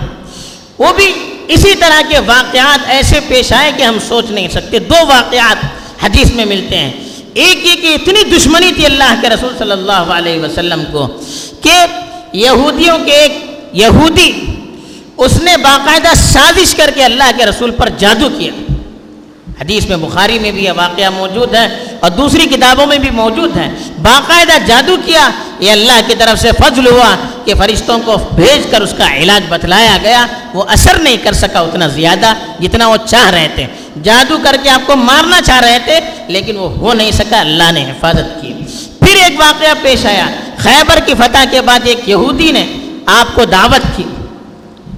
وہ 0.77 0.93
بھی 0.93 1.11
اسی 1.47 1.75
طرح 1.75 2.01
کے 2.09 2.19
واقعات 2.19 2.79
ایسے 2.87 3.19
پیش 3.27 3.53
آئے 3.53 3.71
کہ 3.77 3.83
ہم 3.83 3.97
سوچ 4.07 4.25
نہیں 4.29 4.47
سکتے۔ 4.47 4.79
دو 4.79 4.95
واقعات 5.07 5.65
حدیث 6.03 6.31
میں 6.31 6.45
ملتے 6.45 6.77
ہیں۔ 6.77 6.91
ایک 7.33 7.65
یہ 7.65 7.75
کہ 7.75 7.93
اتنی 7.93 8.37
دشمنی 8.37 8.71
تھی 8.71 8.85
اللہ 8.85 9.15
کے 9.21 9.29
رسول 9.29 9.53
صلی 9.57 9.71
اللہ 9.71 9.91
علیہ 9.91 10.39
وسلم 10.39 10.83
کو 10.91 11.07
کہ 11.61 11.85
یہودیوں 12.33 12.97
کے 13.05 13.11
ایک 13.11 13.61
یہودی 13.73 14.31
اس 15.17 15.41
نے 15.41 15.57
باقاعدہ 15.57 16.13
سازش 16.15 16.75
کر 16.75 16.91
کے 16.95 17.03
اللہ 17.03 17.31
کے 17.37 17.45
رسول 17.45 17.71
پر 17.71 17.89
جادو 17.89 18.29
کیا۔ 18.37 18.51
حدیث 19.61 19.85
میں 19.85 19.97
بخاری 19.97 20.39
میں 20.39 20.51
بھی 20.51 20.65
یہ 20.65 20.71
واقعہ 20.71 21.09
موجود 21.09 21.55
ہے 21.55 21.83
اور 21.99 22.11
دوسری 22.11 22.45
کتابوں 22.45 22.85
میں 22.85 22.97
بھی 22.97 23.09
موجود 23.09 23.57
ہے۔ 23.57 23.71
باقاعدہ 24.01 24.53
جادو 24.65 24.95
کیا 25.05 25.29
یہ 25.59 25.71
اللہ 25.71 26.01
کی 26.07 26.15
طرف 26.15 26.39
سے 26.39 26.49
فضل 26.51 26.87
ہوا 26.87 27.15
کہ 27.45 27.53
فرشتوں 27.55 27.99
کو 28.05 28.17
بھیج 28.35 28.71
کر 28.71 28.81
اس 28.81 28.93
کا 28.97 29.15
علاج 29.15 29.43
بتلایا 29.49 29.97
گیا، 30.03 30.25
وہ 30.53 30.63
اثر 30.67 30.99
نہیں 30.99 31.17
کر 31.17 31.33
سکا 31.33 31.59
اتنا 31.59 31.87
زیادہ 31.87 32.33
جتنا 32.59 32.87
وہ 32.87 32.97
چاہ 33.05 33.29
رہے 33.29 33.47
تھے۔ 33.55 33.67
جادو 34.03 34.37
کر 34.43 34.55
کے 34.63 34.69
آپ 34.69 34.87
کو 34.87 34.95
مارنا 34.95 35.41
چاہ 35.41 35.59
رہے 35.59 35.77
تھے، 35.85 35.99
لیکن 36.27 36.57
وہ 36.57 36.69
ہو 36.69 36.93
نہیں 36.93 37.11
سکا، 37.11 37.39
اللہ 37.39 37.71
نے 37.71 37.91
حفاظت 37.91 38.41
کی۔ 38.41 38.53
پھر 38.99 39.15
ایک 39.15 39.39
واقعہ 39.39 39.73
پیش 39.81 40.05
آیا۔ 40.05 40.25
خیبر 40.57 40.99
کی 41.05 41.13
فتح 41.13 41.43
کے 41.51 41.61
بعد 41.61 41.79
ایک 41.83 42.09
یہودی 42.09 42.51
نے 42.51 42.65
آپ 43.05 43.35
کو 43.35 43.45
دعوت 43.45 43.97
کی۔ 43.97 44.03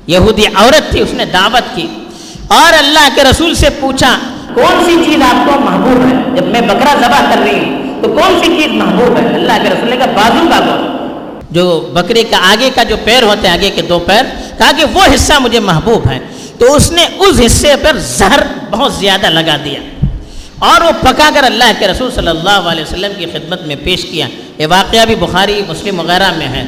یہودی 0.07 0.45
عورت 0.55 0.91
تھی، 0.91 0.99
اس 0.99 1.13
نے 1.13 1.25
دعوت 1.25 1.75
کی۔ 1.75 1.87
اور 2.47 2.73
اللہ 2.73 3.07
کے 3.15 3.23
رسول 3.23 3.55
سے 3.55 3.69
پوچھا، 3.69 4.17
کون 4.53 4.85
سی 4.85 4.95
چیز 5.05 5.21
آپ 5.21 5.53
کو 5.53 5.59
محبوب 5.59 6.05
ہے؟ 6.05 6.35
جب 6.35 6.47
میں 6.47 6.61
بکرا 6.61 6.93
ذبح 6.99 7.33
کر 7.33 7.39
رہی 7.39 7.59
ہوں 7.59 7.86
تو 8.03 8.09
کون 8.09 8.39
سی 8.39 8.55
چیز 8.55 8.67
محبوب 8.67 9.17
ہے؟ 9.17 9.35
اللہ 9.35 9.53
کے 9.63 9.69
رسول 9.69 9.89
نے 9.89 9.95
کہا، 9.95 10.05
بازو 10.05 10.47
کا 10.49 10.59
گوشت 10.59 10.97
جو 11.51 11.89
بکرے 11.93 12.23
کا 12.23 12.37
آگے 12.41 12.69
کا 12.75 12.83
جو 12.83 12.95
پیر 13.03 13.23
ہوتے 13.23 13.47
ہیں، 13.47 13.57
آگے 13.57 13.69
کے 13.69 13.81
دو 13.81 13.99
پیر، 13.99 14.23
کہا 14.57 14.71
کہ 14.77 14.85
وہ 14.93 15.01
حصہ 15.15 15.33
مجھے 15.39 15.59
محبوب 15.59 16.11
ہے 16.11 16.19
تو 16.59 16.73
اس 16.73 16.91
نے 16.91 17.05
اس 17.19 17.41
حصے 17.45 17.75
پر 17.81 17.97
زہر 17.97 18.39
بہت 18.71 18.93
زیادہ 18.93 19.25
لگا 19.25 19.57
دیا۔ 19.65 19.79
اور 20.59 20.81
وہ 20.81 20.91
پکا 21.01 21.29
کر 21.33 21.43
اللہ 21.43 21.71
کے 21.79 21.87
رسول 21.87 22.11
صلی 22.15 22.27
اللہ 22.27 22.49
علیہ 22.49 22.83
وسلم 22.83 23.11
کی 23.17 23.25
خدمت 23.25 23.61
میں 23.61 23.75
پیش 23.83 24.05
کیا۔ 24.05 24.27
یہ 24.57 24.67
واقعہ 24.67 25.05
بھی 25.05 25.15
بخاری، 25.15 25.61
مسلم 25.67 25.99
وغیرہ 25.99 26.31
میں 26.37 26.47
ہے۔ 26.47 26.63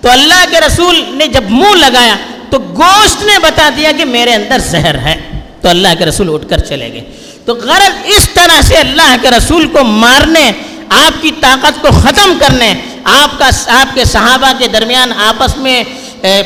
تو 0.00 0.10
اللہ 0.10 0.44
کے 0.50 0.60
رسول 0.66 1.04
نے 1.08 1.26
جب 1.26 1.42
منہ 1.50 1.74
لگایا، 1.74 2.16
تو 2.50 2.58
گوشت 2.58 3.22
نے 3.22 3.38
بتا 3.42 3.70
دیا 3.76 3.92
کہ 3.96 4.04
میرے 4.04 4.34
اندر 4.34 4.58
زہر 4.58 4.94
ہے۔ 4.94 5.14
تو 5.60 5.68
اللہ 5.68 5.88
کے 5.98 6.06
رسول 6.06 6.34
اٹھ 6.34 6.48
کر 6.48 6.58
چلے 6.58 6.92
گئے۔ 6.92 7.00
تو 7.44 7.54
غرض 7.54 7.92
اس 8.04 8.28
طرح 8.34 8.60
سے 8.62 8.74
اللہ 8.74 9.16
کے 9.22 9.30
رسول 9.30 9.66
کو 9.66 9.84
مارنے 9.84 10.52
آپ 10.94 11.22
کی 11.22 11.30
طاقت 11.40 11.80
کو 11.82 11.88
ختم 12.00 12.32
کرنے، 12.38 12.72
آپ 13.04 13.38
کا، 13.38 13.50
آپ 13.80 13.94
کے 13.94 14.04
صحابہ 14.04 14.52
کے 14.58 14.68
درمیان 14.68 15.12
آپس 15.26 15.56
میں 15.56 15.82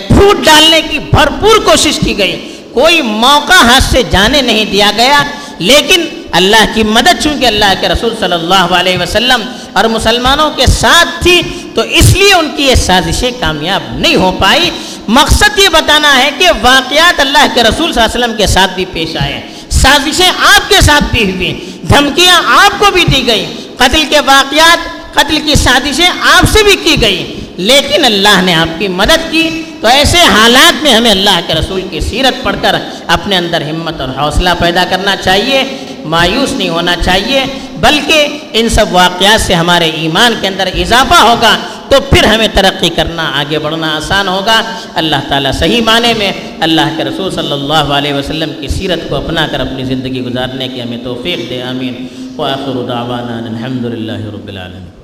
پھوٹ 0.09 0.45
ڈالنے 0.45 0.81
کی 0.91 0.99
بھرپور 0.99 1.57
کوشش 1.65 1.99
کی 2.05 2.19
گئی۔ 2.19 2.37
کوئی 2.73 3.01
موقع 3.03 3.59
ہاتھ 3.63 3.85
سے 3.85 4.03
جانے 4.11 4.41
نہیں 4.43 4.65
دیا 4.65 4.91
گیا، 4.97 5.23
لیکن 5.59 6.05
اللہ 6.31 6.65
کی 6.75 6.83
مدد، 6.85 7.23
چونکہ 7.23 7.47
اللہ 7.47 7.73
کے 7.81 7.89
رسول 7.89 8.15
صلی 8.21 8.33
اللہ 8.33 8.75
علیہ 8.79 8.99
وسلم 8.99 9.43
اور 9.73 9.85
مسلمانوں 9.85 10.51
کے 10.57 10.67
ساتھ 10.67 11.23
تھی، 11.23 11.41
تو 11.75 11.83
اس 11.99 12.13
لیے 12.17 12.33
ان 12.35 12.51
کی 12.57 12.67
یہ 12.67 12.75
سازشیں 12.75 13.31
کامیاب 13.41 13.83
نہیں 13.99 14.17
ہو 14.17 14.31
پائی۔ 14.41 14.71
مقصد 15.09 15.59
یہ 15.59 15.69
بتانا 15.69 16.17
ہے 16.17 16.31
کہ 16.39 16.49
واقعات 16.63 17.21
اللہ 17.21 17.47
کے 17.55 17.63
رسول 17.63 17.93
صلی 17.93 18.03
اللہ 18.03 18.15
علیہ 18.15 18.25
وسلم 18.25 18.37
کے 18.37 18.47
ساتھ 18.47 18.75
بھی 18.75 18.85
پیش 18.93 19.17
آئے۔ 19.21 19.41
سازشیں 19.83 20.31
آپ 20.55 20.69
کے 20.69 20.81
ساتھ 20.81 21.05
بھی 21.11 21.31
ہوئی 21.31 21.53
دھمکیاں 21.89 22.41
آپ 22.57 22.79
کو 22.79 22.91
بھی 22.93 23.05
دی 23.05 23.27
گئی 23.27 23.47
قتل 23.77 24.05
کے 24.11 24.21
واقعات، 24.21 24.79
قتل 25.15 25.41
کی 25.47 25.55
سازشیں 25.55 26.11
آپ 26.21 26.45
سے 26.53 26.63
بھی 26.63 26.77
کی 26.77 27.01
گئی 27.01 27.41
لیکن 27.57 28.05
اللہ 28.05 28.41
نے 28.43 28.55
آپ 28.55 28.79
کی 28.79 28.89
مدد 28.89 29.31
کی۔ 29.31 29.63
تو 29.81 29.87
ایسے 29.87 30.19
حالات 30.19 30.83
میں 30.83 30.95
ہمیں 30.95 31.11
اللہ 31.11 31.41
کے 31.47 31.55
رسول 31.55 31.81
کی 31.91 32.01
سیرت 32.01 32.45
پڑھ 32.45 32.57
کر 32.63 32.77
اپنے 33.07 33.37
اندر 33.37 33.61
ہمت 33.61 34.01
اور 34.01 34.09
حوصلہ 34.09 34.51
پیدا 34.59 34.85
کرنا 34.91 35.17
چاہیے۔ 35.17 35.65
مایوس 36.05 36.53
نہیں 36.53 36.69
ہونا 36.69 36.97
چاہیے۔ 37.05 37.45
بلکہ 37.81 38.27
ان 38.53 38.69
سب 38.69 38.87
واقعات 38.91 39.41
سے 39.41 39.55
ہمارے 39.55 39.91
ایمان 39.91 40.35
کے 40.41 40.49
اندر 40.49 40.67
اضافہ 40.67 41.15
ہوگا۔ 41.15 41.57
تو 41.89 42.01
پھر 42.11 42.25
ہمیں 42.25 42.49
ترقی 42.55 42.89
کرنا، 42.89 43.31
آگے 43.35 43.59
بڑھنا 43.59 43.97
آسان 43.97 44.29
ہوگا۔ 44.29 44.63
اللہ 44.95 45.17
تعالیٰ 45.29 45.53
صحیح 45.53 45.83
معنی 45.83 46.13
میں 46.19 46.33
اللہ 46.61 46.95
کے 46.97 47.05
رسول 47.05 47.31
صلی 47.31 47.53
اللہ 47.53 47.93
علیہ 47.99 48.15
وسلم 48.15 48.51
کی 48.61 48.69
سیرت 48.69 49.09
کو 49.09 49.17
اپنا 49.17 49.47
کر 49.51 49.61
اپنی 49.61 49.85
زندگی 49.85 50.21
گزارنے 50.25 50.69
کی 50.69 50.83
ہمیں 50.83 50.99
توفیق 51.05 51.51
دے، 51.51 51.63
آمین۔ 51.63 52.07
وآخر 52.37 52.85
دعوانا 52.89 53.39
الحمد 53.39 53.85
للہ 53.85 54.35
رب 54.35 54.49
العالمین۔ 54.49 54.96